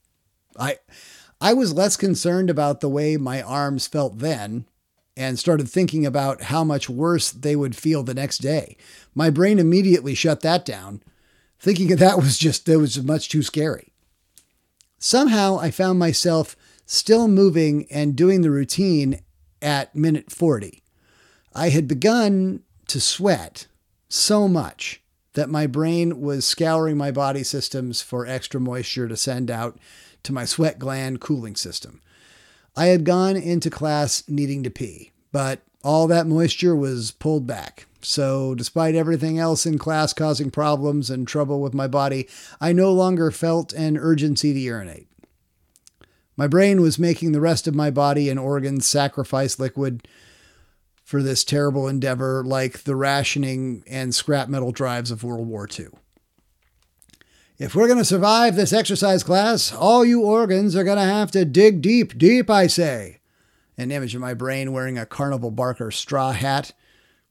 I, 0.57 0.77
I 1.39 1.53
was 1.53 1.73
less 1.73 1.97
concerned 1.97 2.49
about 2.49 2.81
the 2.81 2.89
way 2.89 3.17
my 3.17 3.41
arms 3.41 3.87
felt 3.87 4.19
then 4.19 4.65
and 5.17 5.37
started 5.37 5.69
thinking 5.69 6.05
about 6.05 6.43
how 6.43 6.63
much 6.63 6.89
worse 6.89 7.31
they 7.31 7.55
would 7.55 7.75
feel 7.75 8.03
the 8.03 8.13
next 8.13 8.39
day. 8.39 8.77
My 9.13 9.29
brain 9.29 9.59
immediately 9.59 10.15
shut 10.15 10.41
that 10.41 10.65
down, 10.65 11.03
thinking 11.59 11.87
that 11.95 12.17
was 12.17 12.37
just 12.37 12.65
that 12.65 12.79
was 12.79 13.01
much 13.03 13.29
too 13.29 13.43
scary. 13.43 13.91
Somehow 14.97 15.57
I 15.59 15.71
found 15.71 15.99
myself 15.99 16.55
still 16.85 17.27
moving 17.27 17.87
and 17.89 18.15
doing 18.15 18.41
the 18.41 18.51
routine 18.51 19.21
at 19.61 19.95
minute 19.95 20.31
40. 20.31 20.83
I 21.53 21.69
had 21.69 21.87
begun 21.87 22.63
to 22.87 22.99
sweat 22.99 23.67
so 24.09 24.47
much 24.47 25.01
that 25.33 25.49
my 25.49 25.65
brain 25.65 26.19
was 26.19 26.45
scouring 26.45 26.97
my 26.97 27.11
body 27.11 27.43
systems 27.43 28.01
for 28.01 28.27
extra 28.27 28.59
moisture 28.59 29.07
to 29.07 29.15
send 29.15 29.49
out 29.49 29.79
to 30.23 30.33
my 30.33 30.45
sweat 30.45 30.77
gland 30.77 31.21
cooling 31.21 31.55
system. 31.55 32.01
I 32.75 32.87
had 32.87 33.03
gone 33.03 33.35
into 33.35 33.69
class 33.69 34.23
needing 34.27 34.63
to 34.63 34.69
pee, 34.69 35.11
but 35.31 35.61
all 35.83 36.07
that 36.07 36.27
moisture 36.27 36.75
was 36.75 37.11
pulled 37.11 37.45
back. 37.45 37.87
So, 38.01 38.55
despite 38.55 38.95
everything 38.95 39.37
else 39.37 39.65
in 39.65 39.77
class 39.77 40.13
causing 40.13 40.49
problems 40.49 41.09
and 41.09 41.27
trouble 41.27 41.61
with 41.61 41.73
my 41.73 41.87
body, 41.87 42.27
I 42.59 42.73
no 42.73 42.91
longer 42.91 43.29
felt 43.29 43.73
an 43.73 43.97
urgency 43.97 44.53
to 44.53 44.59
urinate. 44.59 45.07
My 46.35 46.47
brain 46.47 46.81
was 46.81 46.97
making 46.97 47.31
the 47.31 47.41
rest 47.41 47.67
of 47.67 47.75
my 47.75 47.91
body 47.91 48.29
and 48.29 48.39
organs 48.39 48.87
sacrifice 48.87 49.59
liquid 49.59 50.07
for 51.03 51.21
this 51.21 51.43
terrible 51.43 51.87
endeavor, 51.87 52.43
like 52.43 52.83
the 52.83 52.95
rationing 52.95 53.83
and 53.85 54.15
scrap 54.15 54.47
metal 54.47 54.71
drives 54.71 55.11
of 55.11 55.23
World 55.23 55.47
War 55.47 55.67
II. 55.67 55.89
If 57.61 57.75
we're 57.75 57.85
going 57.85 57.99
to 57.99 58.05
survive 58.05 58.55
this 58.55 58.73
exercise 58.73 59.21
class, 59.21 59.71
all 59.71 60.03
you 60.03 60.23
organs 60.23 60.75
are 60.75 60.83
going 60.83 60.97
to 60.97 61.03
have 61.03 61.29
to 61.29 61.45
dig 61.45 61.83
deep, 61.83 62.17
deep, 62.17 62.49
I 62.49 62.65
say. 62.65 63.19
An 63.77 63.91
image 63.91 64.15
of 64.15 64.21
my 64.21 64.33
brain 64.33 64.73
wearing 64.73 64.97
a 64.97 65.05
Carnival 65.05 65.51
Barker 65.51 65.91
straw 65.91 66.31
hat 66.31 66.73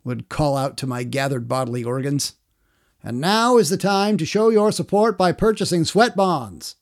would 0.05 0.29
call 0.29 0.57
out 0.57 0.77
to 0.77 0.87
my 0.87 1.03
gathered 1.03 1.49
bodily 1.49 1.83
organs. 1.83 2.35
And 3.03 3.21
now 3.21 3.57
is 3.57 3.71
the 3.71 3.77
time 3.77 4.17
to 4.19 4.25
show 4.25 4.51
your 4.51 4.71
support 4.71 5.19
by 5.19 5.33
purchasing 5.33 5.85
sweat 5.85 6.15
bonds. 6.15 6.77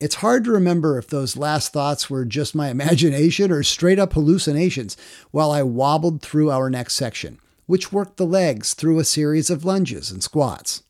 It's 0.00 0.14
hard 0.14 0.44
to 0.44 0.50
remember 0.50 0.96
if 0.96 1.08
those 1.08 1.36
last 1.36 1.74
thoughts 1.74 2.08
were 2.08 2.24
just 2.24 2.54
my 2.54 2.70
imagination 2.70 3.52
or 3.52 3.62
straight 3.62 3.98
up 3.98 4.14
hallucinations 4.14 4.96
while 5.30 5.50
I 5.50 5.62
wobbled 5.62 6.22
through 6.22 6.50
our 6.50 6.70
next 6.70 6.94
section, 6.94 7.38
which 7.66 7.92
worked 7.92 8.16
the 8.16 8.24
legs 8.24 8.72
through 8.72 8.98
a 8.98 9.04
series 9.04 9.50
of 9.50 9.66
lunges 9.66 10.10
and 10.10 10.22
squats. 10.22 10.84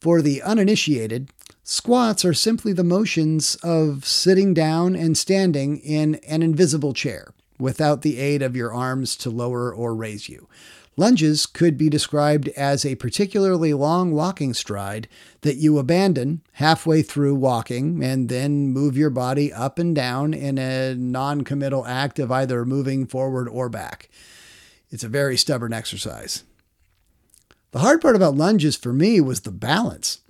For 0.00 0.22
the 0.22 0.42
uninitiated, 0.42 1.30
squats 1.64 2.24
are 2.24 2.34
simply 2.34 2.72
the 2.72 2.84
motions 2.84 3.56
of 3.56 4.04
sitting 4.04 4.54
down 4.54 4.94
and 4.94 5.18
standing 5.18 5.78
in 5.78 6.16
an 6.26 6.42
invisible 6.42 6.92
chair 6.92 7.34
without 7.58 8.02
the 8.02 8.18
aid 8.18 8.40
of 8.40 8.54
your 8.54 8.72
arms 8.72 9.16
to 9.16 9.30
lower 9.30 9.74
or 9.74 9.94
raise 9.94 10.28
you. 10.28 10.48
Lunges 10.96 11.46
could 11.46 11.78
be 11.78 11.88
described 11.88 12.48
as 12.50 12.84
a 12.84 12.96
particularly 12.96 13.72
long 13.72 14.12
walking 14.12 14.52
stride 14.52 15.08
that 15.42 15.56
you 15.56 15.78
abandon 15.78 16.42
halfway 16.54 17.02
through 17.02 17.36
walking 17.36 18.02
and 18.02 18.28
then 18.28 18.68
move 18.68 18.96
your 18.96 19.10
body 19.10 19.52
up 19.52 19.78
and 19.78 19.94
down 19.94 20.34
in 20.34 20.58
a 20.58 20.94
non 20.94 21.42
committal 21.42 21.86
act 21.86 22.18
of 22.18 22.32
either 22.32 22.64
moving 22.64 23.06
forward 23.06 23.48
or 23.48 23.68
back. 23.68 24.08
It's 24.90 25.04
a 25.04 25.08
very 25.08 25.36
stubborn 25.36 25.72
exercise. 25.72 26.42
The 27.70 27.80
hard 27.80 28.00
part 28.00 28.16
about 28.16 28.36
lunges 28.36 28.76
for 28.76 28.92
me 28.92 29.20
was 29.20 29.40
the 29.40 29.50
balance. 29.50 30.20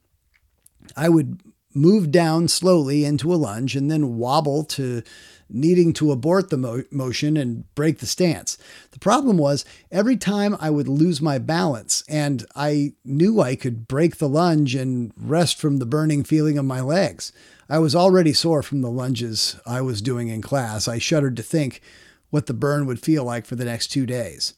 I 0.97 1.09
would 1.09 1.41
move 1.75 2.11
down 2.11 2.49
slowly 2.49 3.05
into 3.05 3.33
a 3.33 3.37
lunge 3.37 3.77
and 3.77 3.91
then 3.91 4.17
wobble 4.17 4.65
to 4.65 5.03
needing 5.51 5.93
to 5.95 6.13
abort 6.13 6.51
the 6.51 6.57
mo- 6.57 6.85
motion 6.91 7.37
and 7.37 7.73
break 7.75 7.99
the 7.99 8.07
stance. 8.07 8.59
The 8.91 8.99
problem 8.99 9.39
was 9.39 9.65
every 9.91 10.17
time 10.17 10.57
I 10.61 10.71
would 10.71 10.89
lose 10.89 11.23
my 11.23 11.39
balance 11.39 12.03
and 12.09 12.45
I 12.55 12.95
knew 13.05 13.41
I 13.41 13.57
could 13.57 13.89
break 13.89 14.17
the 14.17 14.29
lunge 14.29 14.75
and 14.75 15.13
rest 15.17 15.59
from 15.59 15.79
the 15.79 15.87
burning 15.87 16.25
feeling 16.25 16.59
of 16.59 16.65
my 16.65 16.81
legs. 16.81 17.33
I 17.71 17.79
was 17.79 17.95
already 17.95 18.33
sore 18.33 18.63
from 18.63 18.83
the 18.83 18.91
lunges 18.91 19.57
I 19.67 19.81
was 19.81 20.03
doing 20.03 20.29
in 20.29 20.43
class. 20.43 20.89
I 20.89 20.99
shuddered 20.99 21.37
to 21.37 21.43
think 21.43 21.81
what 22.31 22.47
the 22.47 22.55
burn 22.55 22.87
would 22.87 23.01
feel 23.01 23.25
like 23.25 23.47
for 23.47 23.57
the 23.57 23.65
next 23.65 23.89
two 23.89 24.05
days. 24.05 24.55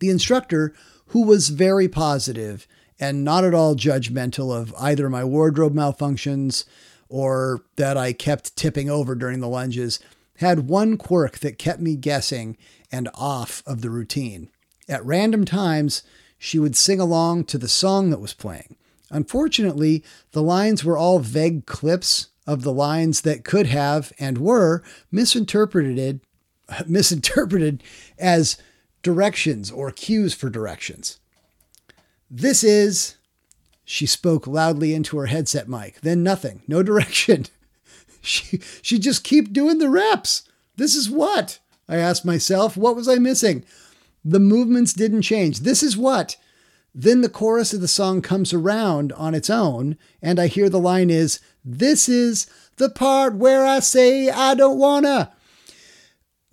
The 0.00 0.10
instructor, 0.10 0.74
who 1.14 1.22
was 1.22 1.50
very 1.50 1.86
positive 1.86 2.66
and 2.98 3.22
not 3.22 3.44
at 3.44 3.54
all 3.54 3.76
judgmental 3.76 4.52
of 4.52 4.74
either 4.76 5.08
my 5.08 5.22
wardrobe 5.22 5.72
malfunctions, 5.72 6.64
or 7.08 7.62
that 7.76 7.96
I 7.96 8.12
kept 8.12 8.56
tipping 8.56 8.90
over 8.90 9.14
during 9.14 9.38
the 9.38 9.46
lunges 9.46 10.00
had 10.38 10.68
one 10.68 10.96
quirk 10.96 11.38
that 11.38 11.56
kept 11.56 11.80
me 11.80 11.94
guessing 11.94 12.56
and 12.90 13.08
off 13.14 13.62
of 13.64 13.80
the 13.80 13.90
routine. 13.90 14.50
At 14.88 15.06
random 15.06 15.44
times, 15.44 16.02
she 16.36 16.58
would 16.58 16.74
sing 16.74 16.98
along 16.98 17.44
to 17.44 17.58
the 17.58 17.68
song 17.68 18.10
that 18.10 18.20
was 18.20 18.34
playing. 18.34 18.74
Unfortunately, 19.08 20.02
the 20.32 20.42
lines 20.42 20.84
were 20.84 20.98
all 20.98 21.20
vague 21.20 21.64
clips 21.64 22.26
of 22.44 22.62
the 22.62 22.72
lines 22.72 23.20
that 23.20 23.44
could 23.44 23.68
have 23.68 24.12
and 24.18 24.38
were 24.38 24.82
misinterpreted 25.12 26.22
misinterpreted 26.88 27.84
as 28.18 28.58
directions 29.04 29.70
or 29.70 29.92
cues 29.92 30.34
for 30.34 30.50
directions. 30.50 31.20
This 32.28 32.64
is 32.64 33.14
she 33.84 34.06
spoke 34.06 34.46
loudly 34.46 34.94
into 34.94 35.18
her 35.18 35.26
headset 35.26 35.68
mic. 35.68 36.00
Then 36.00 36.24
nothing, 36.24 36.62
no 36.66 36.82
direction. 36.82 37.46
she 38.22 38.60
she 38.82 38.98
just 38.98 39.22
keep 39.22 39.52
doing 39.52 39.78
the 39.78 39.90
reps. 39.90 40.42
This 40.76 40.96
is 40.96 41.08
what? 41.08 41.60
I 41.88 41.96
asked 41.96 42.24
myself, 42.24 42.76
what 42.76 42.96
was 42.96 43.08
I 43.08 43.16
missing? 43.16 43.64
The 44.24 44.40
movements 44.40 44.94
didn't 44.94 45.22
change. 45.22 45.60
This 45.60 45.82
is 45.82 45.96
what? 45.96 46.36
Then 46.94 47.20
the 47.20 47.28
chorus 47.28 47.74
of 47.74 47.80
the 47.80 47.88
song 47.88 48.22
comes 48.22 48.52
around 48.52 49.12
on 49.12 49.34
its 49.34 49.50
own, 49.50 49.98
and 50.22 50.38
I 50.38 50.46
hear 50.46 50.68
the 50.68 50.80
line 50.80 51.10
is, 51.10 51.40
This 51.64 52.08
is 52.08 52.46
the 52.76 52.88
part 52.88 53.34
where 53.34 53.66
I 53.66 53.80
say 53.80 54.30
I 54.30 54.54
don't 54.54 54.78
wanna. 54.78 55.32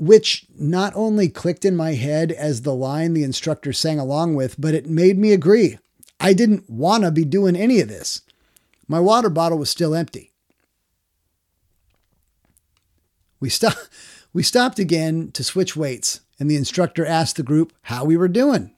Which 0.01 0.47
not 0.57 0.93
only 0.95 1.29
clicked 1.29 1.63
in 1.63 1.75
my 1.75 1.93
head 1.93 2.31
as 2.31 2.63
the 2.63 2.73
line 2.73 3.13
the 3.13 3.23
instructor 3.23 3.71
sang 3.71 3.99
along 3.99 4.33
with, 4.33 4.59
but 4.59 4.73
it 4.73 4.87
made 4.87 5.19
me 5.19 5.31
agree. 5.31 5.77
I 6.19 6.33
didn't 6.33 6.67
want 6.67 7.03
to 7.03 7.11
be 7.11 7.23
doing 7.23 7.55
any 7.55 7.81
of 7.81 7.87
this. 7.87 8.23
My 8.87 8.99
water 8.99 9.29
bottle 9.29 9.59
was 9.59 9.69
still 9.69 9.93
empty. 9.93 10.31
We, 13.39 13.49
stop, 13.49 13.75
We 14.33 14.41
stopped 14.41 14.79
again 14.79 15.31
to 15.33 15.43
switch 15.43 15.75
weights, 15.75 16.21
and 16.39 16.49
the 16.49 16.55
instructor 16.55 17.05
asked 17.05 17.35
the 17.35 17.43
group 17.43 17.71
how 17.83 18.03
we 18.03 18.17
were 18.17 18.27
doing. 18.27 18.73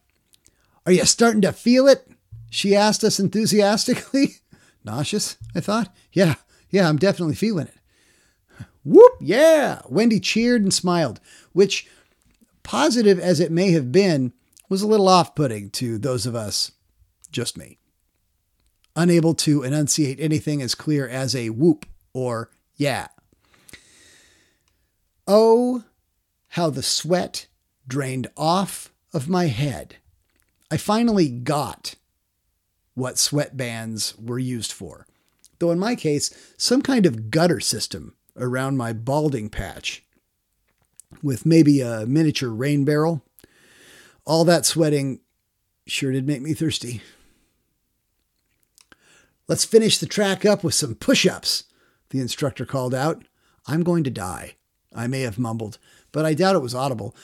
Are 0.86 0.92
you 0.92 1.06
starting 1.06 1.42
to 1.44 1.54
feel 1.54 1.88
it? 1.88 2.06
She 2.50 2.76
asked 2.76 3.06
us 3.06 3.18
enthusiastically. 3.18 4.40
Nauseous, 4.84 5.38
I 5.56 5.62
thought. 5.62 5.96
Yeah, 6.12 6.36
yeah, 6.70 6.90
I'm 6.90 6.98
definitely 6.98 7.36
feeling 7.36 7.68
it. 7.68 7.78
Whoop, 8.84 9.14
yeah! 9.22 9.82
Wendy 9.88 10.20
cheered 10.20 10.62
and 10.62 10.74
smiled, 10.74 11.20
which, 11.54 11.88
positive 12.64 13.20
as 13.20 13.40
it 13.40 13.52
may 13.52 13.72
have 13.72 13.92
been, 13.92 14.34
was 14.70 14.82
a 14.82 14.88
little 14.88 15.08
off 15.08 15.36
putting 15.36 15.70
to 15.72 15.98
those 15.98 16.26
of 16.26 16.36
us, 16.36 16.72
just 17.32 17.58
me, 17.58 17.78
unable 18.96 19.34
to 19.36 19.64
enunciate 19.64 20.20
anything 20.20 20.62
as 20.62 20.76
clear 20.76 21.08
as 21.08 21.36
a 21.36 21.50
whoop 21.50 21.86
or 22.14 22.50
yeah. 22.76 23.08
Oh, 25.28 25.84
how 26.50 26.70
the 26.70 26.84
sweat 26.84 27.48
drained 27.88 28.28
off 28.36 28.92
of 29.14 29.30
my 29.30 29.46
head. 29.46 29.98
I 30.70 30.78
finally 30.78 31.30
got 31.30 31.96
what 32.96 33.16
sweatbands 33.16 34.22
were 34.22 34.40
used 34.40 34.72
for, 34.72 35.08
though 35.60 35.72
in 35.72 35.80
my 35.80 35.96
case, 35.96 36.34
some 36.58 36.82
kind 36.82 37.06
of 37.06 37.32
gutter 37.32 37.60
system 37.60 38.16
around 38.38 38.78
my 38.78 38.94
balding 38.94 39.50
patch 39.50 40.04
with 41.22 41.46
maybe 41.46 41.82
a 41.82 42.06
miniature 42.06 42.50
rain 42.50 42.86
barrel. 42.86 43.24
All 44.26 44.46
that 44.46 44.66
sweating 44.66 45.20
sure 45.86 46.12
did 46.12 46.28
make 46.28 46.42
me 46.42 46.54
thirsty. 46.54 47.02
Let's 49.48 49.66
finish 49.66 49.98
the 49.98 50.06
track 50.06 50.46
up 50.46 50.64
with 50.64 50.74
some 50.74 50.96
push 50.96 51.26
ups, 51.26 51.66
the 52.10 52.20
instructor 52.20 52.66
called 52.66 52.94
out. 52.94 53.24
I'm 53.68 53.84
going 53.84 54.04
to 54.06 54.10
die, 54.10 54.56
I 54.96 55.08
may 55.08 55.22
have 55.22 55.38
mumbled, 55.38 55.78
but 56.12 56.26
I 56.26 56.34
doubt 56.34 56.56
it 56.56 56.62
was 56.62 56.76
audible. 56.76 57.16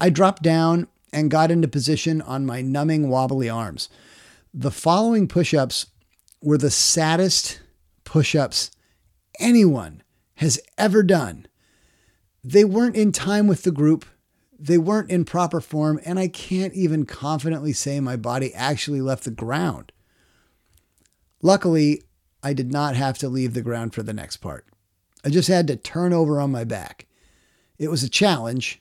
I 0.00 0.10
dropped 0.10 0.42
down 0.42 0.88
and 1.12 1.30
got 1.30 1.50
into 1.50 1.68
position 1.68 2.20
on 2.20 2.46
my 2.46 2.60
numbing, 2.60 3.08
wobbly 3.08 3.48
arms. 3.48 3.88
The 4.52 4.70
following 4.70 5.26
push 5.26 5.54
ups 5.54 5.86
were 6.42 6.58
the 6.58 6.70
saddest 6.70 7.60
push 8.04 8.34
ups 8.34 8.70
anyone 9.40 10.02
has 10.38 10.60
ever 10.76 11.02
done. 11.02 11.46
They 12.44 12.64
weren't 12.64 12.96
in 12.96 13.12
time 13.12 13.46
with 13.46 13.62
the 13.62 13.70
group, 13.70 14.06
they 14.58 14.78
weren't 14.78 15.10
in 15.10 15.24
proper 15.24 15.60
form, 15.60 16.00
and 16.04 16.18
I 16.18 16.28
can't 16.28 16.74
even 16.74 17.06
confidently 17.06 17.72
say 17.72 18.00
my 18.00 18.16
body 18.16 18.54
actually 18.54 19.00
left 19.00 19.24
the 19.24 19.30
ground. 19.30 19.92
Luckily, 21.42 22.02
I 22.42 22.52
did 22.52 22.72
not 22.72 22.96
have 22.96 23.18
to 23.18 23.28
leave 23.28 23.54
the 23.54 23.62
ground 23.62 23.94
for 23.94 24.02
the 24.02 24.12
next 24.12 24.38
part. 24.38 24.66
I 25.24 25.30
just 25.30 25.48
had 25.48 25.66
to 25.68 25.76
turn 25.76 26.12
over 26.12 26.40
on 26.40 26.52
my 26.52 26.64
back. 26.64 27.06
It 27.78 27.90
was 27.90 28.02
a 28.02 28.08
challenge, 28.08 28.80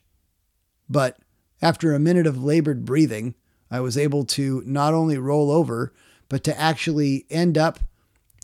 but 0.89 1.17
after 1.61 1.93
a 1.93 1.99
minute 1.99 2.27
of 2.27 2.43
labored 2.43 2.85
breathing, 2.85 3.33
I 3.69 3.79
was 3.79 3.97
able 3.97 4.25
to 4.25 4.61
not 4.65 4.93
only 4.93 5.17
roll 5.17 5.51
over, 5.51 5.93
but 6.29 6.43
to 6.43 6.59
actually 6.59 7.25
end 7.29 7.57
up 7.57 7.79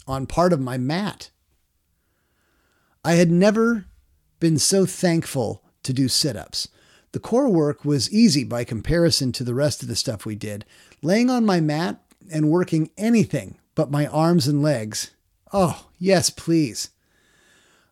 on 0.07 0.25
part 0.25 0.51
of 0.51 0.59
my 0.59 0.77
mat. 0.77 1.29
I 3.03 3.13
had 3.13 3.31
never 3.31 3.85
been 4.39 4.57
so 4.57 4.85
thankful 4.85 5.63
to 5.83 5.93
do 5.93 6.07
sit 6.07 6.35
ups. 6.35 6.69
The 7.11 7.19
core 7.19 7.49
work 7.49 7.85
was 7.85 8.11
easy 8.11 8.43
by 8.43 8.63
comparison 8.63 9.31
to 9.33 9.43
the 9.43 9.53
rest 9.53 9.83
of 9.83 9.89
the 9.89 9.95
stuff 9.95 10.25
we 10.25 10.35
did. 10.35 10.65
Laying 11.01 11.29
on 11.29 11.45
my 11.45 11.59
mat 11.59 12.01
and 12.31 12.49
working 12.49 12.89
anything 12.97 13.57
but 13.75 13.91
my 13.91 14.07
arms 14.07 14.47
and 14.47 14.61
legs. 14.61 15.11
Oh, 15.51 15.87
yes, 15.99 16.29
please. 16.29 16.89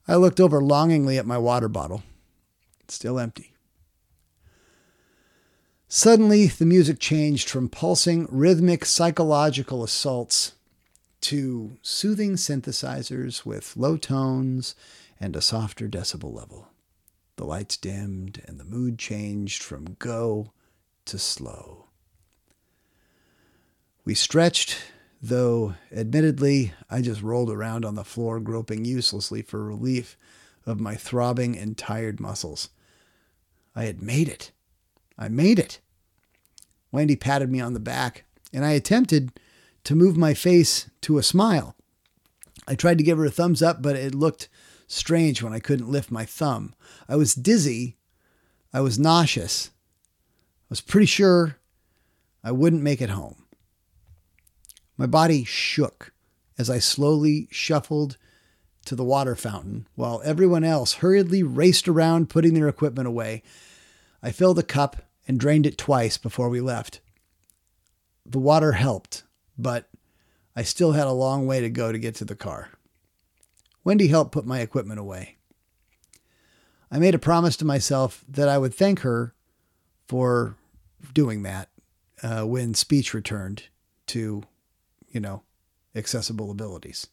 I 0.08 0.16
looked 0.16 0.40
over 0.40 0.62
longingly 0.62 1.18
at 1.18 1.26
my 1.26 1.38
water 1.38 1.68
bottle. 1.68 2.04
It's 2.82 2.96
still 2.96 3.20
empty. 3.20 3.54
Suddenly, 5.88 6.48
the 6.48 6.66
music 6.66 7.00
changed 7.00 7.50
from 7.50 7.68
pulsing, 7.68 8.28
rhythmic, 8.32 8.86
psychological 8.86 9.84
assaults 9.84 10.54
to 11.22 11.78
soothing 11.82 12.34
synthesizers 12.34 13.46
with 13.46 13.76
low 13.76 13.98
tones 13.98 14.74
and 15.22 15.36
a 15.36 15.42
softer 15.42 15.88
decibel 15.88 16.34
level. 16.34 16.68
The 17.36 17.46
lights 17.46 17.78
dimmed 17.78 18.42
and 18.46 18.60
the 18.60 18.66
mood 18.66 18.98
changed 18.98 19.62
from 19.62 19.96
go 20.00 20.52
to 21.06 21.20
slow. 21.20 21.86
We 24.04 24.16
stretched, 24.16 24.78
though 25.22 25.76
admittedly 25.96 26.74
I 26.90 27.02
just 27.02 27.22
rolled 27.22 27.52
around 27.52 27.86
on 27.86 27.94
the 27.94 28.04
floor, 28.04 28.40
groping 28.40 28.84
uselessly 28.84 29.44
for 29.44 29.64
relief 29.64 30.18
of 30.66 30.80
my 30.80 30.96
throbbing 30.96 31.56
and 31.56 31.78
tired 31.78 32.20
muscles. 32.20 32.70
I 33.76 33.84
had 33.84 34.02
made 34.02 34.28
it. 34.28 34.52
I 35.18 35.30
made 35.30 35.60
it. 35.60 35.80
Wendy 36.92 37.16
patted 37.16 37.52
me 37.52 37.62
on 37.62 37.74
the 37.74 37.80
back, 37.80 38.26
and 38.52 38.66
I 38.66 38.72
attempted 38.72 39.40
to 39.84 39.96
move 39.96 40.18
my 40.18 40.34
face 40.34 40.90
to 41.02 41.20
a 41.20 41.24
smile. 41.24 41.76
I 42.68 42.76
tried 42.76 42.98
to 42.98 43.04
give 43.04 43.18
her 43.18 43.26
a 43.26 43.32
thumbs 43.32 43.62
up, 43.62 43.82
but 43.82 43.96
it 43.96 44.16
looked 44.16 44.50
strange 44.92 45.42
when 45.42 45.54
I 45.54 45.60
couldn't 45.60 45.92
lift 45.92 46.12
my 46.12 46.26
thumb. 46.26 46.74
I 47.08 47.16
was 47.16 47.34
dizzy. 47.34 47.98
I 48.74 48.82
was 48.82 49.00
nauseous. 49.00 49.72
I 50.64 50.68
was 50.70 50.82
pretty 50.82 51.08
sure 51.08 51.58
I 52.44 52.52
wouldn't 52.52 52.84
make 52.84 53.02
it 53.02 53.10
home. 53.10 53.46
My 54.98 55.06
body 55.06 55.44
shook 55.44 56.14
as 56.58 56.70
I 56.70 56.80
slowly 56.80 57.48
shuffled 57.52 58.18
to 58.86 58.96
the 58.96 59.04
water 59.04 59.36
fountain 59.36 59.88
while 59.96 60.22
everyone 60.24 60.64
else 60.64 60.96
hurriedly 60.96 61.44
raced 61.44 61.88
around 61.88 62.30
putting 62.30 62.54
their 62.54 62.68
equipment 62.68 63.08
away. 63.08 63.44
I 64.24 64.32
filled 64.32 64.60
a 64.60 64.64
cup 64.64 64.98
and 65.28 65.40
drained 65.40 65.66
it 65.66 65.78
twice 65.78 66.18
before 66.18 66.50
we 66.50 66.62
left. 66.62 67.00
The 68.26 68.40
water 68.40 68.74
helped, 68.74 69.24
but 69.58 69.90
I 70.56 70.64
still 70.64 70.94
had 70.94 71.08
a 71.08 71.12
long 71.12 71.48
way 71.48 71.62
to 71.62 71.70
go 71.70 71.92
to 71.92 72.00
get 72.00 72.16
to 72.16 72.26
the 72.26 72.36
car. 72.36 72.70
Wendy 73.84 74.08
helped 74.08 74.32
put 74.32 74.46
my 74.46 74.60
equipment 74.60 75.00
away. 75.00 75.38
I 76.92 77.00
made 77.00 77.16
a 77.16 77.20
promise 77.20 77.56
to 77.58 77.66
myself 77.66 78.24
that 78.28 78.50
I 78.50 78.58
would 78.58 78.74
thank 78.74 79.00
her 79.00 79.34
for 80.08 80.58
doing 81.14 81.44
that 81.44 81.70
uh, 82.22 82.44
when 82.44 82.74
speech 82.74 83.14
returned 83.14 83.64
to, 84.08 84.44
you 85.10 85.20
know, 85.20 85.44
accessible 85.96 86.52
abilities. 86.52 87.08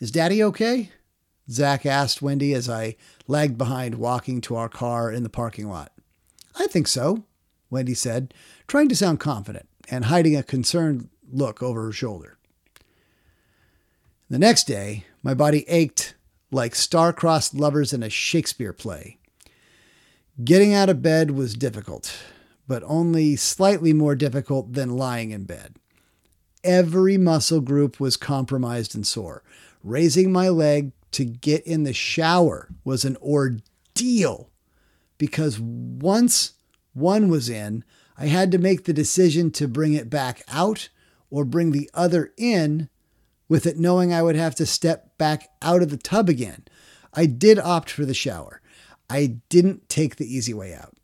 Is 0.00 0.10
Daddy 0.10 0.42
okay? 0.42 0.90
Zach 1.50 1.86
asked 1.86 2.22
Wendy 2.22 2.54
as 2.54 2.68
I 2.68 2.96
lagged 3.26 3.56
behind, 3.58 3.96
walking 3.96 4.40
to 4.42 4.56
our 4.56 4.68
car 4.68 5.10
in 5.10 5.22
the 5.22 5.28
parking 5.28 5.68
lot. 5.68 5.92
I 6.58 6.66
think 6.66 6.88
so, 6.88 7.24
Wendy 7.70 7.94
said, 7.94 8.34
trying 8.66 8.88
to 8.88 8.96
sound 8.96 9.20
confident 9.20 9.68
and 9.88 10.06
hiding 10.06 10.36
a 10.36 10.42
concerned 10.42 11.08
look 11.30 11.62
over 11.62 11.84
her 11.84 11.92
shoulder. 11.92 12.35
The 14.28 14.38
next 14.40 14.66
day, 14.66 15.04
my 15.22 15.34
body 15.34 15.64
ached 15.68 16.14
like 16.50 16.74
star-crossed 16.74 17.54
lovers 17.54 17.92
in 17.92 18.02
a 18.02 18.10
Shakespeare 18.10 18.72
play. 18.72 19.18
Getting 20.42 20.74
out 20.74 20.88
of 20.88 21.00
bed 21.00 21.30
was 21.30 21.54
difficult, 21.54 22.12
but 22.66 22.82
only 22.86 23.36
slightly 23.36 23.92
more 23.92 24.16
difficult 24.16 24.72
than 24.72 24.96
lying 24.96 25.30
in 25.30 25.44
bed. 25.44 25.76
Every 26.64 27.16
muscle 27.16 27.60
group 27.60 28.00
was 28.00 28.16
compromised 28.16 28.96
and 28.96 29.06
sore. 29.06 29.44
Raising 29.84 30.32
my 30.32 30.48
leg 30.48 30.90
to 31.12 31.24
get 31.24 31.64
in 31.64 31.84
the 31.84 31.92
shower 31.92 32.68
was 32.84 33.04
an 33.04 33.16
ordeal 33.18 34.50
because 35.18 35.60
once 35.60 36.54
one 36.94 37.28
was 37.28 37.48
in, 37.48 37.84
I 38.18 38.26
had 38.26 38.50
to 38.50 38.58
make 38.58 38.84
the 38.84 38.92
decision 38.92 39.52
to 39.52 39.68
bring 39.68 39.92
it 39.92 40.10
back 40.10 40.42
out 40.48 40.88
or 41.30 41.44
bring 41.44 41.70
the 41.70 41.88
other 41.94 42.32
in, 42.36 42.88
with 43.48 43.66
it 43.66 43.78
knowing 43.78 44.12
I 44.12 44.22
would 44.22 44.36
have 44.36 44.54
to 44.56 44.66
step 44.66 45.16
back 45.18 45.48
out 45.62 45.82
of 45.82 45.90
the 45.90 45.96
tub 45.96 46.28
again. 46.28 46.64
I 47.12 47.26
did 47.26 47.58
opt 47.58 47.90
for 47.90 48.04
the 48.04 48.14
shower. 48.14 48.60
I 49.08 49.38
didn't 49.48 49.88
take 49.88 50.16
the 50.16 50.32
easy 50.32 50.52
way 50.52 50.74
out. 50.74 50.94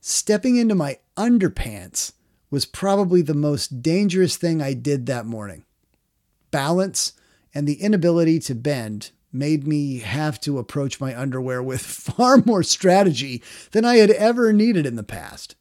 Stepping 0.00 0.56
into 0.56 0.74
my 0.74 0.98
underpants 1.16 2.12
was 2.50 2.64
probably 2.64 3.22
the 3.22 3.34
most 3.34 3.82
dangerous 3.82 4.36
thing 4.36 4.60
I 4.60 4.74
did 4.74 5.06
that 5.06 5.26
morning. 5.26 5.64
Balance 6.50 7.12
and 7.54 7.66
the 7.66 7.80
inability 7.80 8.40
to 8.40 8.54
bend 8.54 9.10
made 9.32 9.66
me 9.66 9.98
have 10.00 10.40
to 10.40 10.58
approach 10.58 11.00
my 11.00 11.18
underwear 11.18 11.62
with 11.62 11.80
far 11.82 12.42
more 12.44 12.62
strategy 12.62 13.42
than 13.70 13.84
I 13.84 13.96
had 13.96 14.10
ever 14.10 14.52
needed 14.52 14.86
in 14.86 14.96
the 14.96 15.02
past. 15.02 15.54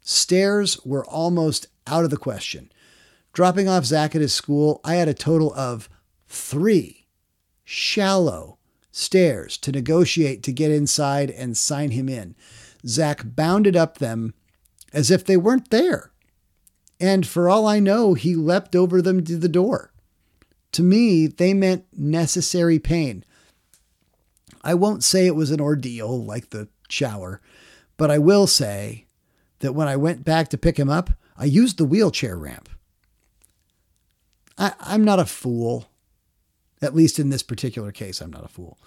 Stairs 0.00 0.80
were 0.84 1.04
almost 1.04 1.66
out 1.86 2.04
of 2.04 2.10
the 2.10 2.16
question. 2.16 2.72
Dropping 3.32 3.68
off 3.68 3.86
Zach 3.86 4.14
at 4.14 4.20
his 4.20 4.34
school, 4.34 4.80
I 4.84 4.96
had 4.96 5.08
a 5.08 5.14
total 5.14 5.52
of 5.54 5.88
three 6.28 7.06
shallow 7.64 8.58
stairs 8.90 9.56
to 9.58 9.72
negotiate 9.72 10.42
to 10.42 10.52
get 10.52 10.70
inside 10.70 11.30
and 11.30 11.56
sign 11.56 11.92
him 11.92 12.08
in. 12.08 12.34
Zach 12.86 13.22
bounded 13.24 13.74
up 13.74 13.98
them 13.98 14.34
as 14.92 15.10
if 15.10 15.24
they 15.24 15.36
weren't 15.36 15.70
there. 15.70 16.12
And 17.00 17.26
for 17.26 17.48
all 17.48 17.66
I 17.66 17.80
know, 17.80 18.14
he 18.14 18.36
leapt 18.36 18.76
over 18.76 19.00
them 19.00 19.24
to 19.24 19.36
the 19.36 19.48
door. 19.48 19.92
To 20.72 20.82
me, 20.82 21.26
they 21.26 21.54
meant 21.54 21.86
necessary 21.96 22.78
pain. 22.78 23.24
I 24.62 24.74
won't 24.74 25.02
say 25.02 25.26
it 25.26 25.34
was 25.34 25.50
an 25.50 25.60
ordeal 25.60 26.24
like 26.24 26.50
the 26.50 26.68
shower, 26.88 27.40
but 27.96 28.10
I 28.10 28.18
will 28.18 28.46
say 28.46 29.06
that 29.60 29.74
when 29.74 29.88
I 29.88 29.96
went 29.96 30.24
back 30.24 30.48
to 30.48 30.58
pick 30.58 30.78
him 30.78 30.88
up, 30.88 31.10
I 31.36 31.46
used 31.46 31.78
the 31.78 31.84
wheelchair 31.84 32.36
ramp. 32.36 32.68
I, 34.58 34.72
I'm 34.80 35.04
not 35.04 35.18
a 35.18 35.24
fool. 35.24 35.86
At 36.80 36.96
least 36.96 37.18
in 37.18 37.30
this 37.30 37.42
particular 37.42 37.92
case, 37.92 38.20
I'm 38.20 38.32
not 38.32 38.44
a 38.44 38.48
fool. 38.48 38.78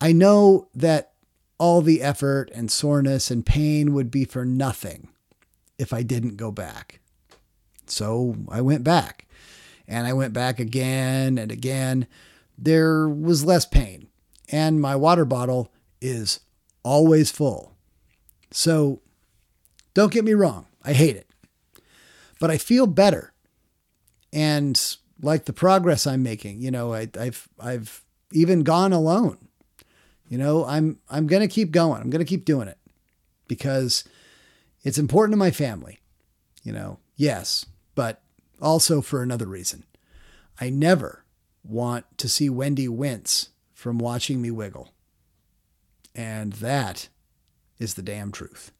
I 0.00 0.12
know 0.12 0.68
that 0.74 1.12
all 1.58 1.82
the 1.82 2.02
effort 2.02 2.50
and 2.54 2.70
soreness 2.70 3.30
and 3.30 3.44
pain 3.44 3.92
would 3.92 4.10
be 4.10 4.24
for 4.24 4.44
nothing 4.44 5.08
if 5.78 5.92
I 5.92 6.02
didn't 6.02 6.36
go 6.36 6.50
back. 6.50 7.00
So 7.86 8.36
I 8.48 8.60
went 8.60 8.84
back 8.84 9.26
and 9.86 10.06
I 10.06 10.12
went 10.12 10.32
back 10.32 10.58
again 10.58 11.38
and 11.38 11.52
again. 11.52 12.06
There 12.56 13.08
was 13.08 13.44
less 13.44 13.66
pain, 13.66 14.08
and 14.48 14.80
my 14.80 14.94
water 14.94 15.24
bottle 15.24 15.72
is 16.00 16.40
always 16.84 17.30
full. 17.30 17.72
So 18.52 19.00
don't 19.92 20.12
get 20.12 20.24
me 20.24 20.34
wrong, 20.34 20.66
I 20.84 20.92
hate 20.92 21.16
it. 21.16 21.28
But 22.38 22.50
I 22.50 22.58
feel 22.58 22.86
better. 22.86 23.33
And 24.34 24.96
like 25.22 25.46
the 25.46 25.52
progress 25.52 26.06
I'm 26.06 26.22
making, 26.22 26.60
you 26.60 26.70
know, 26.70 26.92
I, 26.92 27.08
have 27.16 27.48
I've 27.58 28.02
even 28.32 28.64
gone 28.64 28.92
alone. 28.92 29.38
You 30.28 30.38
know, 30.38 30.64
I'm 30.64 30.98
I'm 31.08 31.26
gonna 31.26 31.48
keep 31.48 31.70
going. 31.70 32.02
I'm 32.02 32.10
gonna 32.10 32.24
keep 32.24 32.44
doing 32.44 32.68
it 32.68 32.78
because 33.46 34.04
it's 34.82 34.98
important 34.98 35.34
to 35.34 35.38
my 35.38 35.50
family. 35.50 36.00
You 36.64 36.72
know, 36.72 36.98
yes, 37.16 37.64
but 37.94 38.22
also 38.60 39.00
for 39.00 39.22
another 39.22 39.46
reason. 39.46 39.84
I 40.60 40.70
never 40.70 41.24
want 41.62 42.06
to 42.18 42.28
see 42.28 42.48
Wendy 42.48 42.88
wince 42.88 43.50
from 43.72 43.98
watching 43.98 44.40
me 44.40 44.50
wiggle. 44.50 44.92
And 46.14 46.54
that 46.54 47.08
is 47.78 47.94
the 47.94 48.02
damn 48.02 48.30
truth. 48.32 48.70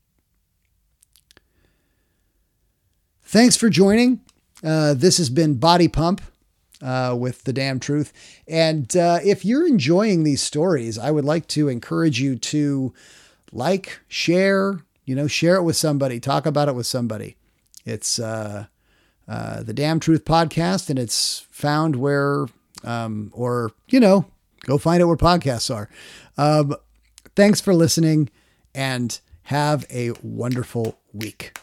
Thanks 3.22 3.56
for 3.56 3.68
joining. 3.68 4.20
Uh, 4.64 4.94
this 4.94 5.18
has 5.18 5.28
been 5.28 5.54
Body 5.54 5.88
Pump 5.88 6.22
uh, 6.82 7.14
with 7.18 7.44
the 7.44 7.52
damn 7.52 7.78
truth. 7.78 8.12
And 8.48 8.94
uh, 8.96 9.18
if 9.24 9.44
you're 9.44 9.66
enjoying 9.66 10.24
these 10.24 10.42
stories, 10.42 10.98
I 10.98 11.10
would 11.10 11.24
like 11.24 11.46
to 11.48 11.68
encourage 11.68 12.20
you 12.20 12.36
to 12.36 12.94
like, 13.52 14.00
share, 14.08 14.80
you 15.04 15.14
know, 15.14 15.26
share 15.26 15.56
it 15.56 15.62
with 15.62 15.76
somebody, 15.76 16.18
talk 16.20 16.46
about 16.46 16.68
it 16.68 16.74
with 16.74 16.86
somebody. 16.86 17.36
It's 17.84 18.18
uh, 18.18 18.66
uh, 19.28 19.62
the 19.62 19.74
Damn 19.74 20.00
Truth 20.00 20.24
podcast, 20.24 20.90
and 20.90 20.98
it's 20.98 21.46
found 21.50 21.96
where, 21.96 22.46
um, 22.82 23.30
or, 23.34 23.72
you 23.88 24.00
know, 24.00 24.26
go 24.60 24.78
find 24.78 25.00
it 25.00 25.04
where 25.04 25.16
podcasts 25.16 25.74
are. 25.74 25.88
Um, 26.36 26.74
thanks 27.36 27.60
for 27.60 27.74
listening 27.74 28.30
and 28.74 29.20
have 29.44 29.84
a 29.90 30.12
wonderful 30.22 30.98
week. 31.12 31.58